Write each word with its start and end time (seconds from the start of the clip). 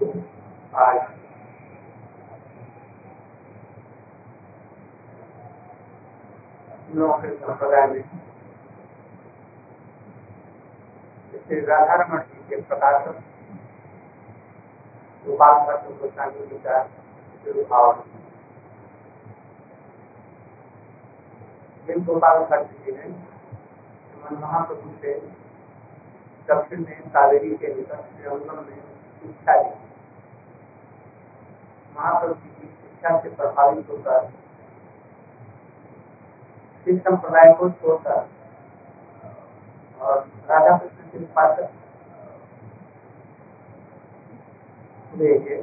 आज 0.00 0.98
श्री 11.38 11.60
राधारमण 11.60 12.20
जी 12.20 12.42
के 12.50 12.60
गोपाल 15.26 15.58
भट्ट 15.66 15.88
गोस्वामी 16.00 16.46
जी 16.46 16.58
का 16.66 16.76
भाव 17.70 18.02
जिन 21.86 22.04
गोपाल 22.04 22.44
भट्ट 22.44 22.70
जी 22.84 22.92
ने 22.92 23.08
महाप्रभु 24.36 24.94
से 25.02 25.18
दक्षिण 26.48 26.84
में 26.84 27.10
कावेरी 27.10 27.50
के 27.56 27.74
निकट 27.74 28.26
में 28.68 28.80
शिक्षा 29.20 29.62
दी 29.62 29.87
महाप्रभु 31.98 32.34
शिक्षा 32.34 33.18
से 33.20 33.28
प्रभावित 33.30 33.88
होकर 33.90 34.26
सिख 36.86 37.00
संप्रदाय 37.00 37.52
को 37.54 37.68
छोड़कर 37.70 38.26
और 40.00 40.18
राधा 40.50 40.76
कृष्ण 40.76 41.08
के 41.12 41.22
उपासक 41.24 41.72
हुए 45.14 45.56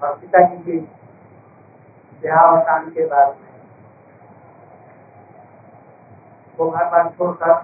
और 0.00 0.16
पिताजी 0.16 0.56
के 0.62 0.78
देहावसान 2.22 2.90
के 2.90 3.06
बाद 3.06 3.36
में 3.36 3.48
वो 6.58 6.70
घर 6.70 6.90
बार 6.90 7.08
छोड़कर 7.10 7.54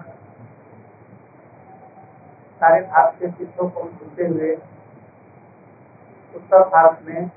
सारे 2.61 2.81
भारत 2.83 3.15
के 3.19 3.31
चित्रों 3.31 3.69
को 3.69 3.83
भूलते 3.83 4.27
हुए 4.27 4.55
उत्तर 6.37 6.63
भारत 6.69 6.97
में 7.05 7.29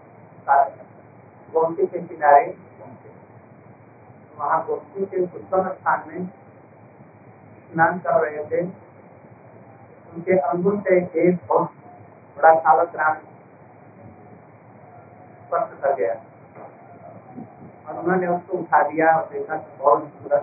गोमती 1.52 1.86
के 1.86 1.98
किनारे 2.00 2.44
वहाँ 4.38 4.58
गोमती 4.66 5.04
के 5.06 5.22
उत्तम 5.22 5.68
स्थान 5.70 6.04
में 6.08 6.26
स्नान 7.72 7.98
कर 7.98 8.14
रहे 8.20 8.44
थे। 8.44 8.60
उनके 10.10 10.38
अंगुल 10.38 10.78
से 10.80 10.96
एक 11.22 11.36
बहुत 11.48 11.68
बड़ा 12.36 12.52
सालक 12.60 12.96
राम 12.96 13.14
स्पर्श 15.42 15.70
कर 15.82 15.94
गया। 15.94 16.14
और 17.86 17.98
उन्होंने 17.98 18.26
उसको 18.26 18.58
उठा 18.58 18.82
दिया 18.88 19.06
और 19.16 19.28
देखा 19.32 19.56
तो 19.56 19.84
बहुत 19.84 20.00
सुंदर 20.08 20.40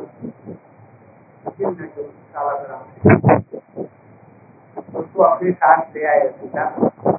उसको 4.96 5.24
अपने 5.24 5.52
साथ 5.52 5.96
ले 5.96 6.06
आए 6.08 6.28
के 6.30 7.17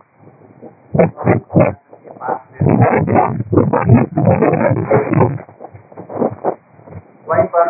वहीं 0.99 1.35
पर 7.47 7.69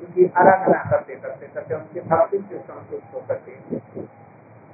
उनकी 0.00 0.26
आराधना 0.36 0.78
करते 0.90 1.14
करते 1.14 1.46
करते 1.46 1.74
उनके 1.74 2.00
भक्ति 2.00 2.38
से 2.38 2.58
संतुष्ट 2.58 3.14
होकर 3.14 3.34
के 3.34 3.54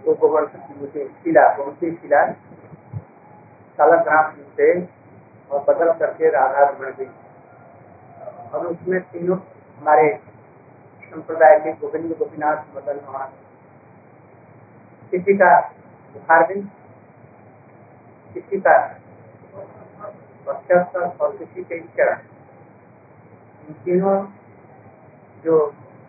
वो 0.07 0.15
गोवर्धन 0.15 0.59
की 0.59 0.81
मुझे 0.81 1.09
शिला, 1.25 1.49
बहुत 1.57 1.75
शिला 1.77 2.23
सालग्राम 3.79 4.31
से 4.57 4.69
और 5.51 5.65
बदल 5.69 5.93
करके 5.99 6.31
राधा 6.31 6.63
रमण 6.69 6.95
गई 6.99 7.11
और 8.55 8.67
उसमें 8.67 9.01
तीनों 9.03 9.39
हमारे 9.81 10.09
संप्रदाय 11.03 11.59
के 11.59 11.73
गोविंद, 11.73 12.17
गोपीनाथ, 12.19 12.65
मदन, 12.77 13.01
मोहन 13.07 13.31
किसी 15.13 15.35
का 15.35 15.51
बुखारबिंद 16.15 16.69
किसी 18.35 18.61
का 18.61 18.77
और 20.47 21.37
किसी 21.37 21.63
के 21.63 21.81
चरण 21.81 22.21
इन 23.69 23.75
तीनों 23.85 24.17
जो 25.45 25.57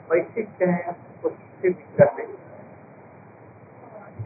वैशिष्ट 0.09 0.61
हैं 0.63 0.95
उससे 1.23 1.69
विग्रह 1.69 2.13
से 2.15 2.27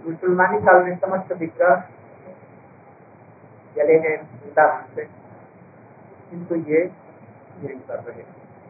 मुसलमानी 0.06 0.60
काल 0.62 0.84
में 0.84 0.96
समस्त 0.98 1.32
विग्रह 1.40 1.84
जले 3.76 4.00
गए 4.00 4.16
वृंदावन 4.16 4.96
से 4.96 5.06
किंतु 6.30 6.56
ये 6.72 6.84
नहीं 6.84 7.80
कर 7.82 8.00
रहे 8.02 8.24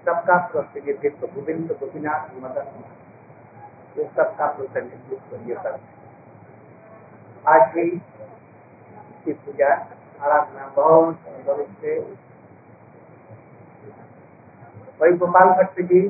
सबका 0.05 0.37
प्रतिनिधित्व 0.47 1.27
गोविंद 1.29 1.71
गोपीनाथ 1.73 2.33
मदन 2.37 2.71
ये 3.97 4.05
सबका 4.07 4.47
प्रतिनिधित्व 4.53 5.49
ये 5.49 5.55
कर 5.63 5.79
आज 7.45 7.69
भी 7.75 7.89
की 9.25 9.33
पूजा 9.35 9.73
आराधना, 10.21 10.67
बहुत 10.75 11.15
सुंदर 11.17 11.65
से 11.81 11.99
वही 15.01 15.17
गोपाल 15.17 15.49
भट्ट 15.53 15.81
जी, 15.83 16.01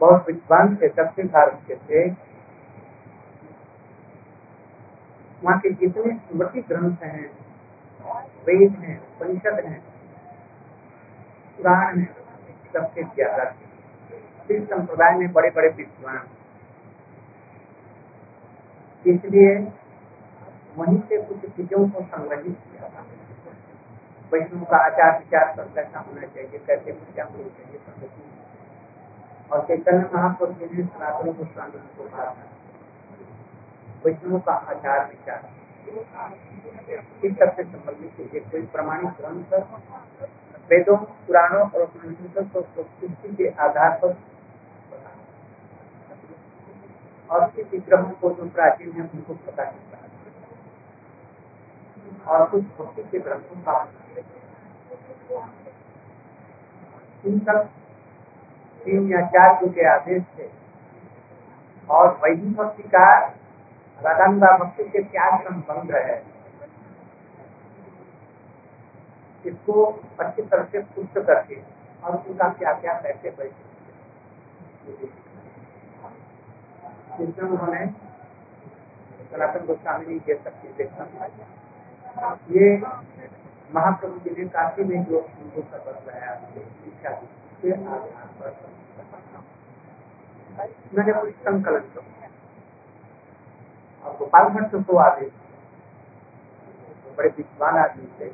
बहुत 0.00 0.26
विद्वान 0.26 0.76
थे 0.76 0.88
दक्षिण 0.90 1.28
भारत 1.28 1.60
के 1.68 1.74
थे। 1.78 2.08
वहाँ 5.42 5.58
के 5.60 5.70
जितने 5.70 6.12
स्मृति 6.14 6.60
ग्रंथ 6.68 7.02
हैं, 7.02 7.30
वेद 8.46 8.72
हैं 8.80 8.98
परिषद 9.20 9.64
हैं, 9.66 9.80
पुराण 11.58 11.98
हैं, 11.98 12.14
सबसे 12.72 13.02
ज़्यादा 13.04 13.44
संप्रदाय 14.50 15.16
में 15.18 15.32
बड़े 15.32 15.50
बड़े 15.50 15.68
विद्वान। 15.68 16.18
इसलिए 19.06 19.54
वहीं 20.76 21.00
से 21.00 21.22
कुछ 21.22 21.50
चीज़ों 21.50 21.88
को 21.88 22.02
संग्रहित 22.02 22.56
किया 22.64 22.88
था। 22.88 23.06
वैष्णव 24.32 24.64
का 24.64 24.76
आचार 24.86 25.18
विचार 25.18 25.54
सब 25.56 25.74
कैसा 25.74 26.00
होना 26.00 26.26
चाहिए, 26.26 26.58
कैसे 26.58 26.92
पूजा 26.92 27.24
होनी 27.24 27.50
चाहिए 27.50 27.78
पद्धति 27.86 28.22
और 29.50 29.64
चैतन्य 29.66 30.10
महापुरुष 30.14 30.56
जी 30.56 30.76
ने 30.76 30.82
सनातन 30.84 31.32
गोस्वामी 31.32 31.78
को 31.96 32.04
कहा 32.06 32.34
वैष्णव 34.04 34.38
का 34.40 34.52
आचार 34.52 35.00
विचार। 35.06 35.48
इस 37.24 37.32
सबसे 37.38 37.62
संबंधित 37.64 38.10
चीज़ें, 38.16 38.50
कोई 38.50 38.62
प्रमाणिक 38.72 39.10
ग्रंथ, 39.18 39.52
वेदों, 40.70 40.96
पुराणों 41.26 41.62
और 41.62 41.82
उपनिषदों 41.82 42.44
को 42.44 42.62
सृष्टि 42.62 43.34
के 43.36 43.48
आधार 43.64 43.98
पर 44.02 44.12
और 47.30 47.40
किस 47.50 47.66
विग्रहों 47.72 48.10
को 48.20 48.30
जो 48.30 48.48
प्राचीन 48.50 48.92
है, 48.92 49.02
उनको 49.02 49.34
पता 49.34 49.64
चलता 49.64 49.96
है। 49.96 50.08
और 52.28 52.48
कुछ 52.50 52.62
भक्ति 52.78 53.02
के 53.02 53.18
ग्रंथों 53.18 53.60
का 53.62 53.74
सब 57.24 57.68
तीन 58.80 59.10
या 59.12 59.20
चार 59.26 59.54
जो 59.60 59.68
के 59.72 59.86
आदेश 59.88 60.22
थे, 60.38 60.48
और 61.88 62.06
वैदिक 62.24 62.52
भक्ति 62.56 62.82
का 62.88 63.06
राधानुगा 63.98 64.56
भक्ति 64.58 64.84
के 64.84 65.02
क्या 65.04 65.30
संबंध 65.38 65.90
है। 65.96 66.16
इसको 69.44 69.84
अच्छी 70.20 70.42
तरह 70.42 70.64
से 70.64 70.78
पुष्ट 70.94 71.18
करके 71.18 71.56
और 72.04 72.16
उनका 72.16 72.48
क्या 72.48 72.72
क्या 72.72 72.94
कैसे 73.00 73.30
बैठे 73.30 73.68
जिसमें 77.20 77.50
उन्होंने 77.50 77.82
सनातन 79.30 79.66
गोस्वामी 79.66 80.04
जी 80.06 80.14
ये 80.28 80.34
सब 80.44 80.54
चीज़ें 80.62 80.86
ये 82.50 82.64
महाप्रभु 83.74 84.16
जी 84.20 84.30
ने 84.38 84.48
काशी 84.54 84.84
में 84.84 85.04
जो 85.04 85.18
उनको 85.18 85.60
शपथ 85.62 85.96
लगाया 86.08 86.32
शिक्षा 86.84 87.10
के 87.62 87.70
आधार 87.72 88.28
पर 88.40 88.50
मैंने 90.94 91.12
कुछ 91.12 91.34
संकलन 91.44 91.84
कर 91.94 92.02
और 94.04 94.16
गोपाल 94.16 94.44
भट्ट 94.54 94.72
को 94.86 94.96
आदेश 94.98 95.32
बड़े 97.16 97.28
विद्वान 97.28 97.74
आदमी 97.78 98.06
थे। 98.20 98.26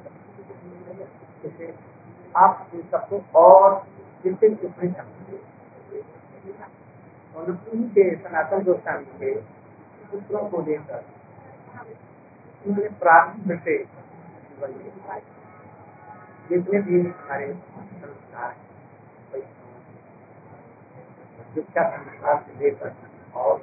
आप 2.37 2.53
इन 2.75 2.83
सबको 2.93 3.17
और 3.41 3.69
जितने 4.25 4.49
जितने 4.49 4.87
और 7.37 7.51
उनके 7.51 8.05
सनातन 8.17 8.63
गोस्वामी 8.65 9.19
के 9.19 9.35
पुत्रों 10.11 10.49
को 10.51 10.63
लेकर 10.63 11.05
उन्होंने 12.65 12.89
प्रारंभ 12.99 13.53
से 13.65 13.77
जितने 16.51 16.81
भी 16.83 17.01
हमारे 17.01 17.53
संस्कार 17.53 18.55
शिक्षा 21.55 21.89
संस्कार 21.91 22.43
से 22.47 22.65
लेकर 22.65 22.95
और 23.35 23.59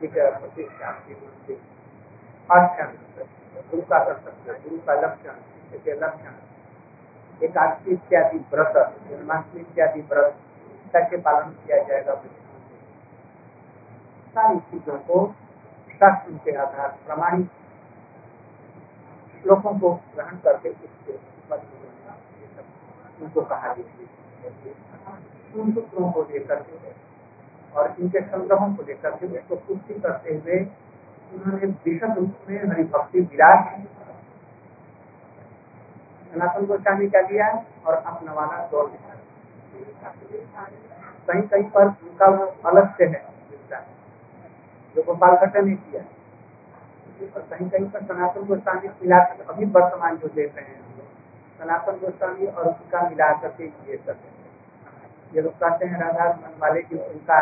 प्रतिष्ठा 0.00 0.90
गुरु 3.68 3.82
का 3.82 3.98
कर्तव्य 4.04 4.58
गुरु 4.64 4.78
का 4.86 4.94
लक्षण 5.00 5.38
शिष्य 5.52 5.78
के 5.84 5.94
लक्षण 6.00 6.34
एकादशी 7.40 7.92
इत्यादि 7.92 8.38
व्रत, 8.52 8.74
जन्माष्टमी 9.10 9.60
इत्यादि 9.60 10.00
व्रत 10.10 10.45
कैसे 10.96 11.16
पालन 11.22 11.50
किया 11.60 11.82
जाएगा 11.82 12.14
सारी 14.36 14.58
चीज़ों 14.70 14.96
को 15.02 15.18
शास्त्र 15.90 16.32
के 16.44 16.56
आधार 16.58 16.88
प्रमाणित 17.06 17.48
श्लोकों 19.36 19.78
को 19.78 19.92
ग्रहण 20.14 20.36
करके 20.44 20.70
उसके 20.70 21.12
उनको 23.20 23.42
कहा 23.44 23.72
सूत्रों 25.52 26.10
को 26.12 26.22
लेकर 26.22 26.62
के 26.62 26.92
और 27.74 27.96
इनके 28.00 28.20
संग्रहों 28.22 28.74
को 28.74 28.82
लेकर 28.82 29.16
के 29.16 29.26
उसको 29.38 29.56
पुष्टि 29.66 29.94
करते 30.00 30.34
हुए 30.34 30.58
उन्होंने 31.32 31.66
विशद 31.86 32.18
रूप 32.18 32.48
में 32.48 32.58
हरिभक्ति 32.58 33.20
विराट 33.22 33.72
सनातन 36.30 36.66
गोस्वामी 36.66 37.08
का 37.08 37.22
दिया 37.22 37.48
और 37.86 37.94
अपना 37.94 38.32
वाला 38.32 38.66
दौड़ 38.68 38.88
कहीं 41.26 41.42
कहीं 41.42 41.64
पर 41.70 41.86
उनका 41.86 42.26
वो 42.28 42.44
अलग 42.66 42.94
से 42.96 43.04
है, 43.04 43.22
जो 44.94 45.02
गोपाल 45.02 45.36
भट्ट 45.36 45.56
ने 45.56 45.74
किया। 45.74 46.02
कहीं 47.20 47.68
कहीं 47.70 47.88
पर 47.90 48.02
सनातन 48.04 48.44
गोस्वामी 48.46 48.88
मिला 48.88 49.18
अभी 49.48 49.64
वर्तमान 49.74 50.16
जो 50.16 50.28
देख 50.34 50.56
रहे 50.56 50.64
हैं 50.64 50.80
सनातन 51.58 51.98
गोस्वामी 52.00 52.46
और 52.46 52.66
उनका 52.66 53.08
मिला 53.08 53.32
करके 53.42 53.64
ये 53.64 53.96
करते 53.96 54.34
ये 55.34 55.42
लोग 55.42 55.52
कहते 55.54 55.86
हैं 55.86 56.00
राधा 56.00 56.26
मन 56.32 56.58
वाले 56.60 56.82
की 56.82 56.96
उनका 56.98 57.38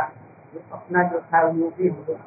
जो 0.54 0.60
अपना 0.72 1.02
जो 1.08 1.20
था 1.22 1.42
वो 1.46 1.70
भी 1.78 1.88
हम 1.88 2.04
लोग 2.08 2.18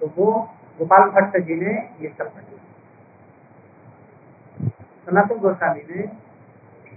तो 0.00 0.06
वो 0.16 0.26
गोपाल 0.78 1.08
भट्ट 1.10 1.36
जी 1.46 1.54
ने 1.54 1.72
ये 2.00 2.08
सब 2.18 2.32
सनातन 5.10 5.38
गोस्वामी 5.42 5.80
ने 5.84 6.02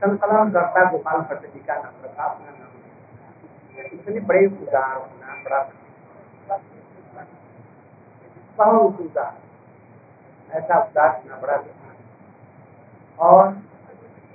संकलन 0.02 0.52
करता 0.54 0.82
गोपाल 0.90 1.22
भट्ट 1.30 1.46
जी 1.54 1.60
का 1.60 1.76
नाम 1.76 2.04
रखा, 2.04 2.24
अपना 2.24 2.52
नाम 2.52 3.86
इतने 3.94 4.20
बड़े 4.30 4.46
उदार 4.48 4.98
होना 4.98 5.38
बड़ा 5.46 5.62
बहुत 8.58 9.00
उदार, 9.02 9.34
ऐसा 10.50 10.80
उदार 10.84 11.10
होना 11.16 11.40
बड़ा 11.42 11.58
और 13.20 13.52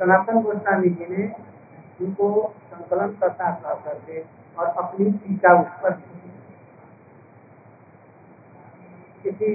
सनातन 0.00 0.42
गोस्वामी 0.42 0.90
जी 0.90 1.06
ने 1.10 1.30
उनको 2.00 2.34
संकलन 2.66 3.16
करता 3.20 3.50
करके 3.62 4.20
और 4.58 4.66
अपनी 4.78 5.10
टीका 5.12 5.54
उस 5.60 5.80
पर 5.82 6.00
किसी 9.22 9.54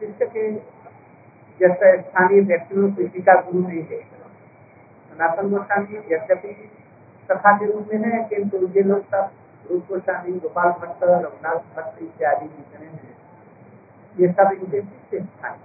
शिष्य 0.00 0.26
के 0.26 0.48
जैसे 1.60 2.00
स्थानीय 2.02 2.40
व्यक्तियों 2.40 2.90
की 2.92 3.06
टीका 3.08 3.34
गुरु 3.40 3.66
नहीं 3.66 3.82
है। 3.82 4.00
सनातन 4.00 5.50
गोस्वामी 5.50 5.96
यद्यपि 6.12 6.52
कथा 7.30 7.56
के 7.58 7.66
रूप 7.72 7.88
में 7.92 8.00
है, 8.04 8.24
किंतु 8.24 8.66
ये 8.76 8.82
लोग 8.82 9.02
सब 9.04 9.30
रूप 9.70 9.88
गोस्वामी, 9.88 10.32
गोपाल 10.38 10.70
भट्ट, 10.80 11.04
रघुनाथ 11.04 11.58
भट्ट 11.76 12.02
इत्यादि 12.02 12.46
जितने 12.46 12.86
हैं। 12.86 13.16
ये 14.16 14.32
सब 14.32 14.52
इनके 14.52 14.80
शिष्य 14.80 15.20
स्थान 15.20 15.58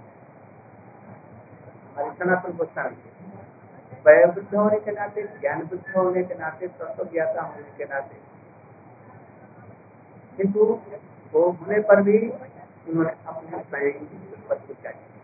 हमारे 1.88 2.10
सनातन 2.18 2.56
गोस्वामी 2.56 2.96
वयोवृद्ध 4.06 4.54
होने 4.54 4.78
के 4.80 4.92
नाते 4.92 5.22
ज्ञान 5.40 5.62
बुद्ध 5.66 5.96
होने 5.96 6.22
के 6.22 6.34
नाते 6.34 6.66
तत्व 6.68 7.04
ज्ञाता 7.12 7.42
होने 7.42 7.70
के 7.78 7.84
नाते। 7.84 8.16
किंतु 10.36 10.64
वो 11.32 11.48
होने 11.50 11.80
पर 11.80 12.02
भी 12.02 12.18
उन्होंने 12.28 13.10
अपने 13.26 13.62
स्वयं 13.62 13.92
की 13.92 14.32
उत्पत्ति 14.32 14.74
चाहिए 14.82 15.15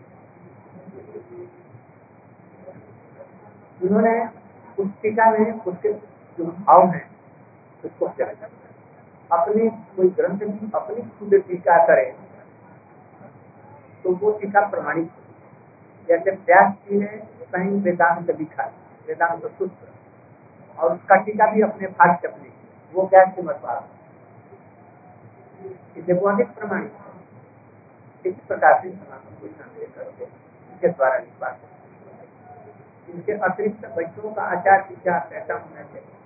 उन्होंने 3.82 4.14
उस 4.78 4.88
टीका 5.02 5.30
में 5.30 5.52
उसके 5.52 5.92
जो 6.38 6.44
भाव 6.44 6.86
है, 6.90 7.04
उसको 7.84 8.06
अपनी 9.30 9.68
कोई 9.96 10.08
ग्रंथ 10.10 10.38
की 10.40 10.70
अपनी 10.74 11.02
खुद 11.18 11.34
टीका 11.48 11.76
करे 11.86 12.04
तो 14.04 14.14
वो 14.16 14.30
टीका 14.40 14.60
प्रमाणित 14.68 15.10
जैसे 16.08 16.30
व्यास 16.30 16.72
जी 16.84 16.98
ने 16.98 17.06
कहीं 17.52 17.80
वेदांत 17.82 18.30
लिखा 18.38 18.64
वेदांत 19.08 19.42
सूत्र, 19.48 19.86
और 20.78 20.92
उसका 20.92 21.16
टीका 21.24 21.50
भी 21.52 21.62
अपने 21.62 21.86
भाष्य 21.88 22.28
अपने 22.28 22.48
वो 22.92 23.06
क्या 23.08 23.24
मत 23.40 23.60
पारा 23.62 23.88
इसलिए 25.96 26.18
वो 26.18 26.28
अधिक 26.28 26.48
प्रमाणित 26.54 28.26
इस 28.26 28.34
प्रकार 28.48 28.80
से 28.82 28.90
सनातन 28.90 29.40
को 29.40 29.46
संदेह 29.48 29.88
करके 29.96 30.24
इसके 30.24 30.88
द्वारा 30.88 31.18
लिखवा 31.18 31.48
इनके 33.12 33.32
अतिरिक्त 33.46 33.86
बच्चों 33.96 34.32
का 34.34 34.42
आचार 34.52 34.78
विचार 34.90 35.34
ऐसा 35.34 35.54
होना 35.54 35.82
चाहिए। 35.82 36.16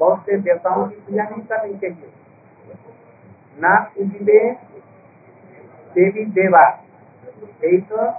बहुत 0.00 0.18
से 0.26 0.36
देवताओं 0.40 0.86
की 0.88 0.96
पूजा 0.96 1.24
नहीं 1.24 1.42
करनी 1.46 1.74
चाहिए 1.78 2.10
ना 3.58 3.74
पूजिबे 3.94 4.38
देवी 5.94 6.24
देवा 6.38 6.64
यही 7.64 7.78
तो 7.82 8.12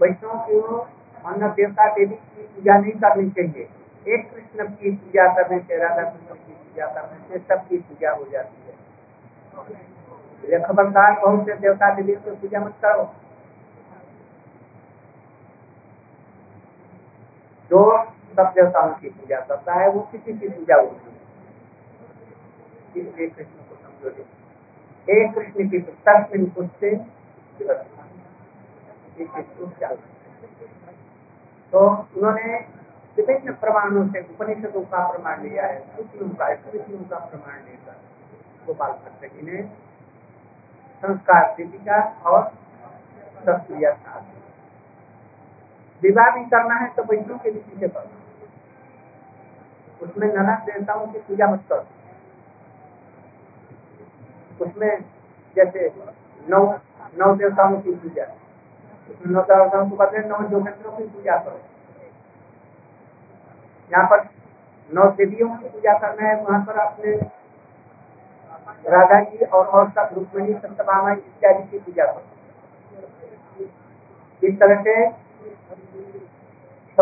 को 0.00 0.78
अन्य 1.24 1.48
देवता 1.56 1.84
देवी 1.94 2.14
की 2.14 2.42
पूजा 2.44 2.74
नहीं 2.78 2.92
करनी 3.00 3.30
चाहिए। 3.30 3.68
एक 4.06 4.30
कृष्ण 4.30 4.64
की 4.68 4.90
पूजा 4.92 5.26
करने 5.34 5.58
से, 5.58 5.76
राधा 5.78 6.02
कृष्ण 6.02 6.34
की 6.34 6.52
पूजा 6.52 6.86
करने 6.86 7.18
से 7.28 7.38
सबकी 7.40 7.76
पूजा 7.78 8.10
हो 8.12 8.24
जाती 8.32 8.58
है। 10.48 10.58
खबरदार 10.62 11.12
बहुत 11.20 11.46
से 11.46 11.54
देवता 11.56 11.94
देवी 11.94 12.14
की 12.14 12.30
पूजा 12.36 12.60
मत 12.60 12.74
करो। 12.82 13.04
जो 17.72 17.82
सब 18.36 18.52
देवताओं 18.54 18.92
की 18.94 19.08
पूजा 19.10 19.40
करता 19.48 19.74
है, 19.74 19.88
वो 19.90 20.00
किसी 20.12 20.32
की 20.32 20.48
पूजा 20.48 20.76
होती 20.76 21.06
है 21.06 21.20
इसलिए 22.96 23.28
कृष्ण 23.28 23.62
को 23.68 23.76
समझो 23.76 24.08
एक 25.08 25.34
कृष्ण 25.34 25.68
की 25.70 25.78
तस्मिन 26.06 26.52
उससे 26.58 26.90
तो 31.72 31.80
उन्होंने 32.16 32.58
विभिन्न 33.16 33.52
प्रमाणों 33.54 34.06
से, 34.08 34.20
उपनिषदों 34.20 34.82
का 34.82 35.06
प्रमाण 35.10 35.42
लिया 35.42 35.66
है 35.66 35.80
श्रुतियों 35.86 36.28
का 36.34 36.54
स्मृतियों 36.54 37.02
का 37.10 37.18
प्रमाण 37.26 37.58
लेकर 37.60 37.96
गोपाल 38.66 38.92
भट्ट 38.92 39.34
जी 39.34 39.50
ने 39.50 39.62
संस्कार 41.02 41.54
दीपिका 41.56 42.00
और 42.26 42.52
सक्रिय 43.46 43.90
विवाह 46.02 46.30
भी 46.30 46.44
करना 46.44 46.74
है 46.74 46.88
तो 46.88 47.02
बच्चों 47.02 47.38
के 47.38 47.50
रीति 47.50 47.80
से 47.80 47.88
करना 47.88 48.20
उसमें 50.02 50.28
नाना 50.34 50.54
देवताओं 50.66 51.06
की 51.06 51.18
पूजा 51.18 51.46
मत 51.46 51.60
करो। 51.68 51.84
उसमें 54.60 55.04
जैसे 55.56 55.92
नौ 56.48 56.60
नौ 57.18 57.34
देवताओं 57.34 57.80
की 57.80 57.92
पूजा। 57.94 58.24
उसमें 59.10 59.32
नौ 59.32 59.42
देवताओं 59.42 59.90
को 59.90 59.96
बदले 59.96 60.18
नौ 60.18 60.38
ज्योतिषों 60.48 60.96
की 60.96 61.04
पूजा 61.04 61.36
करो। 61.36 61.60
यहाँ 63.92 64.06
पर 64.06 64.18
नौ 64.90 65.04
देवियों 65.10 65.48
की 65.48 65.68
पूजा 65.68 65.92
करना 65.98 66.28
है, 66.28 66.34
वहाँ 66.42 66.60
पर 66.64 66.78
आपने 66.78 67.12
राधा 68.88 69.20
जी 69.20 69.44
और 69.44 69.66
और 69.66 69.90
सब, 69.90 70.08
रुक्मणी 70.14 70.54
सत्यभामा 70.54 71.12
इत्यादि 71.12 71.62
की 71.70 71.78
पूजा 71.78 72.04
करो। 72.12 72.22
इस 74.42 74.58
तरह 74.60 74.82
से 74.82 74.94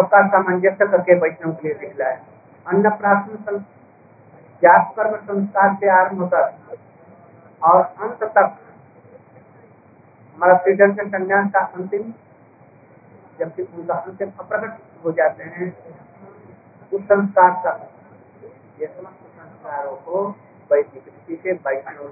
सबका 0.00 0.26
सामंजस्य 0.28 0.86
करके 0.86 1.14
वैष्णव 1.20 1.52
के 1.52 1.68
लिए 1.68 1.76
दिखला 1.78 2.06
है। 2.08 2.20
अन्न 2.66 2.90
प्राशन 2.90 3.58
जाप 4.62 4.92
कर्म 4.96 5.16
संस्कार 5.16 5.74
से 5.80 5.88
आरंभ 5.90 6.20
होकर 6.20 6.44
और 7.62 7.82
अंत 7.82 8.22
तक 8.36 8.56
हमारा 10.36 10.56
श्रीधर 10.56 10.90
के 10.90 11.08
संन्यास 11.08 11.50
का 11.52 11.60
अंतिम, 11.60 12.12
जबकि 13.40 13.62
उनका 13.62 13.94
अंतिम 13.94 14.30
अप्रकट 14.40 15.04
हो 15.04 15.12
जाते 15.12 15.44
हैं, 15.44 15.68
उस 16.92 17.02
संस्कार 17.02 17.50
का। 17.64 17.72
ये 18.80 18.86
समस्त 18.86 19.20
संस्कारों 19.36 19.96
को 19.96 20.26
वैदिक 20.70 21.04
रीति 21.06 21.40
से 21.42 21.52
वैष्णव 21.52 22.06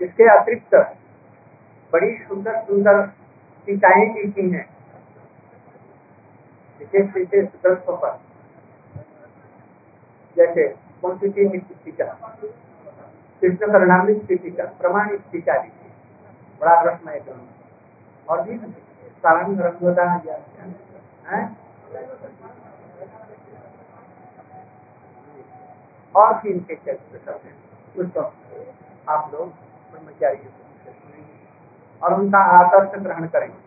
इसके 0.00 0.24
अतिरिक्त 0.28 0.74
बड़ी 1.92 2.14
सुंदर 2.18 2.60
सुंदर 2.60 2.96
टीकाएँ 3.66 4.06
लिखी 4.14 4.48
हैं 4.50 4.68
विशेष 6.80 7.14
विशेष 7.14 7.48
ग्रंथों 7.62 7.96
पर। 7.96 8.20
जैसे 10.36 10.68
कौन 11.02 11.18
सी 11.18 11.28
तीन 11.28 11.58
टीका? 11.84 12.04
कृष्ण 13.42 13.72
करणामित 13.72 14.18
बड़ा 16.60 16.80
रसमय 16.82 17.18
ग्रंथ 17.20 18.30
और 18.30 18.42
भी 18.42 18.58
सारंग 19.22 19.60
और 26.14 26.34
भी 26.34 26.48
इनके 26.50 26.74
चरित्र 26.74 27.18
सब 27.18 27.40
हैं। 27.44 27.54
उसको 27.96 28.20
आप 29.08 29.30
लोग 29.34 29.48
ब्रह्मचारी 29.92 30.36
और 32.02 32.14
उनका 32.14 32.38
आदर्श 32.58 32.98
ग्रहण 33.02 33.26
करेंगे। 33.26 33.60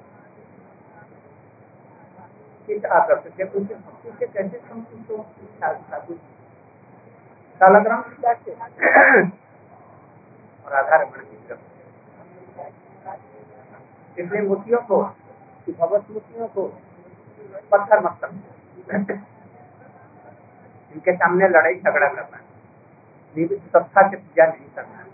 किस 2.68 2.86
आदर्श 2.86 3.24
भक्ति 3.24 4.12
से 4.20 4.26
कैसे 4.26 4.58
संतुष्ट 4.58 5.12
हो? 5.12 5.26
साधु 5.62 6.14
और 10.66 10.74
आधार 10.74 11.04
इसलिए 14.20 14.42
मूर्तियों 14.42 14.82
को 14.82 14.98
भगवत 15.70 16.06
मूर्तियों 16.12 16.48
को? 16.48 16.68
पत्थर 17.72 18.00
मत 18.00 18.20
इनके 20.94 21.14
सामने 21.16 21.48
लड़ाई 21.48 21.76
झगड़ा 21.76 22.08
करना। 22.08 22.38
सत्ता 23.36 24.08
से 24.10 24.18
पूजा 24.18 24.46
नहीं 24.46 24.70
करना। 24.76 25.06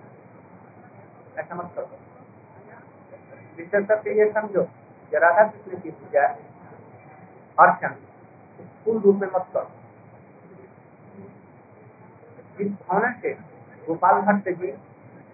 ऐसा 1.37 1.55
मत 1.55 1.71
करो। 1.75 2.10
विशेषकर 3.61 4.17
ये 4.19 4.31
समझो 4.31 4.63
कि 5.11 5.17
राधा 5.19 5.43
कृष्ण 5.43 5.79
की 5.81 5.89
पूजा 5.91 6.25
अर्चन 7.57 7.95
फूल 8.85 8.97
रूप 9.01 9.15
में 9.15 9.27
मत 9.27 9.45
करो। 9.53 9.69
जिस 12.57 12.71
भावना 12.71 13.11
से 13.21 13.33
गोपाल 13.87 14.21
भट्ट 14.23 14.49
जी 14.51 14.71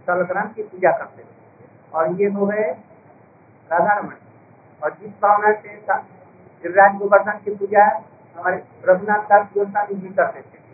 सलग्राम 0.07 0.47
की 0.53 0.63
पूजा 0.65 0.91
करते 0.97 1.23
थे 1.23 1.65
और 1.93 2.21
ये 2.21 2.27
हो 2.31 2.45
गए 2.47 2.69
राधा 3.71 3.93
रमन 3.93 4.17
और 4.81 4.93
जिस 5.01 5.11
भावना 5.21 5.51
से 5.53 5.69
गिरिराज 6.63 6.95
गोवर्धन 6.99 7.39
की 7.45 7.55
पूजा 7.55 7.85
हमारे 8.35 8.63
रघुनाथ 8.85 9.23
दास 9.29 9.47
गोस्वामी 9.53 9.95
जी 9.95 10.09
करते 10.15 10.41
थे। 10.41 10.65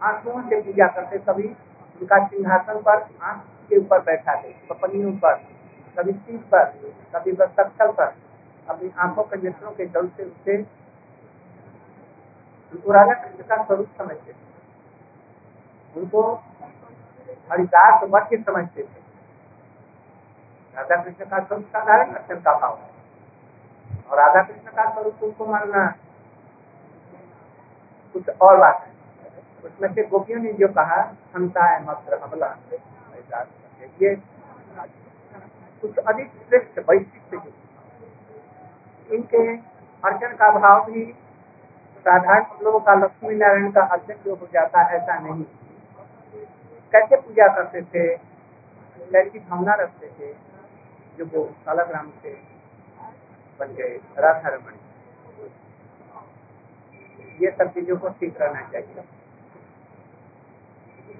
आँखों 0.00 0.42
से 0.48 0.60
पूजा 0.62 0.86
करते 0.94 1.18
कभी 1.26 1.48
उनका 1.48 2.26
सिंहासन 2.26 2.80
पर 2.82 3.06
आँख 3.22 3.44
के 3.68 3.76
ऊपर 3.76 4.00
बैठा 4.00 4.34
थे 4.42 4.52
पपनियों 4.70 5.12
पर, 5.16 5.34
कभी 5.98 6.12
सीट 6.12 6.40
पर, 6.44 6.64
कभी 7.14 7.32
बस्तल 7.32 7.92
पर, 7.92 8.14
अपनी 8.68 8.90
आँखों 8.98 9.22
के 9.22 9.36
नेत्रों 9.42 9.70
के 9.72 9.86
जल 9.86 10.08
से 10.08 10.24
उसे 10.24 10.56
राजा 12.92 13.14
कृष्ण 13.14 13.42
का 13.44 13.62
स्वरूप 13.64 13.88
समझते 13.98 14.32
थे। 14.32 16.00
उनको 16.00 16.22
हरिदास 17.52 18.02
वक्य 18.04 18.36
समझते 18.36 18.82
थे। 18.82 19.04
राधा 20.76 20.96
कृष्ण 21.02 21.24
का 21.24 21.38
स्वरूप 21.38 21.66
साधारण 21.66 22.12
अक्षर 22.14 22.40
का 22.40 22.58
भाव 22.58 22.78
और 24.10 24.18
राधा 24.18 24.42
कृष्ण 24.42 24.70
का 24.70 24.90
स्वरूप 24.92 25.22
उनको 25.22 25.46
मानना 25.46 25.86
कुछ 28.14 28.28
और 28.28 28.56
बात 28.56 28.86
है। 28.86 28.94
उसमें 29.64 29.92
से 29.94 30.02
गोपियों 30.02 30.40
ने 30.40 30.52
जो 30.52 30.68
कहा 30.68 31.02
क्षमता 31.02 31.64
है 31.64 31.84
मात्र 31.84 32.18
हमला 32.18 32.46
ये 34.02 34.14
कुछ 35.80 35.96
अधिक 35.98 36.30
श्रेष्ठ 36.48 36.78
वैशिष्ट 36.78 37.34
इनके 39.12 39.56
अर्चन 40.04 40.34
का 40.36 40.50
भाव 40.58 40.90
भी 40.90 41.04
साधारण 41.98 42.64
लोगों 42.64 42.80
का 42.80 42.94
लक्ष्मी 42.94 43.34
नारायण 43.34 43.70
का 43.70 43.82
अर्जन 43.82 44.14
जो 44.24 44.34
हो 44.34 44.48
जाता 44.52 44.82
है, 44.82 44.98
ऐसा 44.98 45.18
नहीं। 45.18 45.44
कैसे 46.92 47.16
पूजा 47.16 47.46
करते 47.54 47.82
थे? 47.82 48.16
कैसी 49.12 49.38
भावना 49.38 49.74
रखते 49.74 50.06
थे? 50.06 50.32
जो 51.18 51.24
वो 51.24 51.44
कालाग्राम 51.66 52.10
से 52.10 52.34
बन 53.60 53.66
गए, 53.66 54.00
राधा 54.18 54.48
रमण 54.48 54.72
ये 57.42 57.50
सब 57.50 57.72
चीज़ों 57.74 57.96
को 57.96 58.08
ठीक 58.08 58.40
रहना 58.42 58.60
चाहिए। 58.68 59.04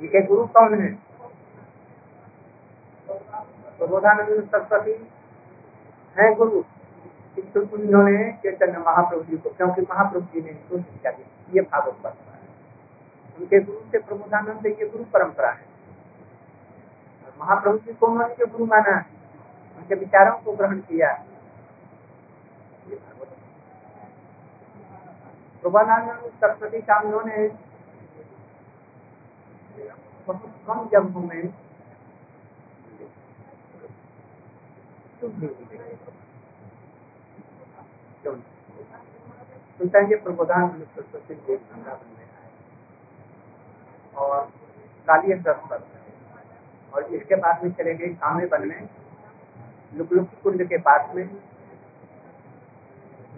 इनके 0.01 0.23
गुरु 0.23 0.47
कौन 0.47 0.81
है? 0.81 1.06
प्रबोधानंद 3.79 4.49
सरस्वती 4.53 5.09
है 6.19 6.35
गुरु। 6.35 6.63
किंतु 7.35 7.77
उन्होंने 7.77 8.33
चैतन्य 8.33 8.79
महाप्रभु 8.79 9.23
जी 9.23 9.37
को, 9.37 9.51
क्योंकि 9.51 9.83
महाप्रभु 9.83 10.27
जी 10.27 10.43
ने 10.43 10.51
इनको 10.51 10.79
शिक्षा 10.79 11.11
दी। 11.11 11.25
ये 11.55 11.61
भागवत 11.61 11.95
परंपरा 11.95 12.35
है। 12.35 12.49
उनके 13.39 13.61
गुरु 13.61 13.91
से 13.91 13.99
प्रबोधानंद 13.99 14.67
ये 14.67 14.89
गुरु 14.89 15.05
परंपरा 15.05 15.51
है। 15.51 15.67
महाप्रभु 17.41 17.79
जी 17.79 17.93
को 17.93 18.07
उन्होंने 18.07 18.35
जो 18.35 18.47
गुरु 18.47 18.67
माना, 18.67 19.05
उनके 19.77 19.95
विचारों 19.95 20.39
को 20.39 20.53
ग्रहण 20.53 20.79
किया। 20.79 21.25
प्रबोधानंद 25.63 26.31
सरस्वती 26.31 26.79
का 26.79 27.01
उन्होंने 27.01 27.49
बहुत 30.27 30.43
कम 30.67 30.89
जन्मों 30.89 31.23
में 31.23 31.66
में 42.07 42.25
आए 42.25 42.51
और 44.17 44.53
काली 45.09 45.35
पर। 45.35 45.85
और 46.95 47.03
इसके 47.05 47.35
बाद 47.35 47.65
में 47.65 47.71
चले 47.73 47.95
गए 47.95 48.07
कामे 48.07 48.47
में। 48.67 48.89
कुंड 50.43 50.69
के 50.69 50.79
पास 50.79 51.15
में 51.15 51.25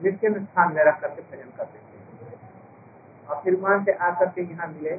नित्य 0.04 0.30
स्थान 0.30 0.74
में 0.74 0.84
रख 0.84 1.00
करके 1.00 1.22
भजन 1.22 1.50
करते 1.56 1.78
थे 1.78 2.36
और 3.28 3.40
फिर 3.42 3.54
वहाँ 3.54 3.84
से 3.84 3.92
आकर 3.92 4.26
के 4.26 4.42
यहाँ 4.42 4.68
मिले। 4.68 4.90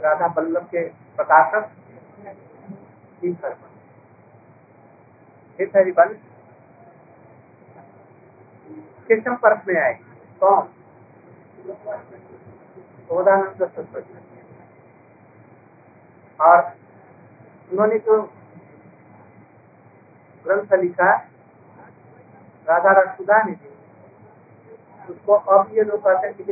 राधा 0.00 0.28
बल्लभ 0.28 0.64
के 0.64 0.88
प्रकाशक। 0.88 1.70
हरिवंश 5.76 6.18
के 9.08 9.20
संपर्क 9.20 9.62
में 9.68 9.80
आए 9.82 9.98
कौन? 10.40 10.68
सरस्वती 13.58 14.14
और 16.40 16.72
उन्होंने 17.72 17.98
ग्रंथ 20.44 20.72
लिखा, 20.72 21.10
राधा 22.68 22.92
रसुदा 23.00 23.42
ने 23.42 23.56
उसको 25.12 25.32
अब 25.32 25.70
ये 25.72 25.82
लोग 25.82 26.00
कहते 26.04 26.26
हैं 26.26 26.36
कि 26.36 26.42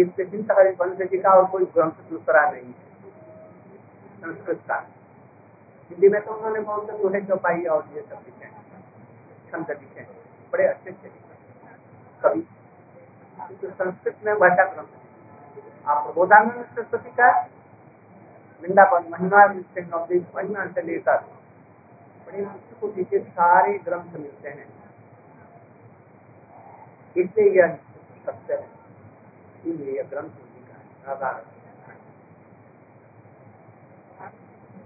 इससे 0.00 0.24
का 1.18 1.30
और 1.30 1.44
कोई 1.46 1.64
ग्रंथ 1.64 1.92
दूसरा 2.10 2.50
नहीं 2.50 2.66
है। 2.66 2.88
संस्कृत 4.20 4.60
का। 4.68 4.86
हिंदी 5.90 6.08
में 6.08 6.20
तो 6.22 6.34
उन्होंने 6.34 6.60
बहुत 6.60 6.86
से 6.86 6.98
दोहे 6.98 7.20
चौपाई 7.22 7.64
और 7.66 7.88
ये 7.94 8.00
सब 8.02 8.22
लिखे 8.26 8.46
छंद 9.50 9.70
लिखे 9.70 10.02
बड़े 10.52 10.66
अच्छे 10.66 10.90
अच्छे 10.90 11.08
कवि। 12.22 12.46
तो 13.52 13.70
संस्कृत 13.70 14.16
में 14.24 14.34
भाषा 14.38 14.64
ग्रंथ 14.64 15.88
आप 15.88 16.04
प्रबोधानंद 16.04 16.64
सरस्वती 16.74 17.10
का 17.10 17.30
वृंदावन 18.62 19.08
महिमा 19.10 19.46
से 19.52 19.80
नवदीप 19.82 20.36
महिमा 20.36 20.66
से 20.66 20.82
लेकर 20.82 21.18
बड़ी 22.26 22.44
को 22.80 22.88
पीछे 22.88 23.18
सारे 23.20 23.78
ग्रंथ 23.78 24.16
मिलते 24.16 24.48
हैं। 24.48 24.66
इसलिए 27.16 27.50
यह 27.52 27.76
सत्य 28.26 28.54
है। 28.54 28.66
इसलिए 29.66 29.96
यह 29.96 30.08
ग्रंथ 30.10 31.06
राधा 31.08 31.30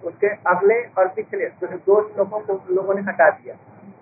उसके 0.02 0.28
अगले 0.50 0.80
और 0.98 1.08
पिछले 1.16 1.46
दो 1.56 2.00
श्लोकों 2.08 2.40
को 2.40 2.60
लोगों 2.74 2.94
ने 2.94 3.02
हटा 3.02 3.28
दिया 3.30 3.56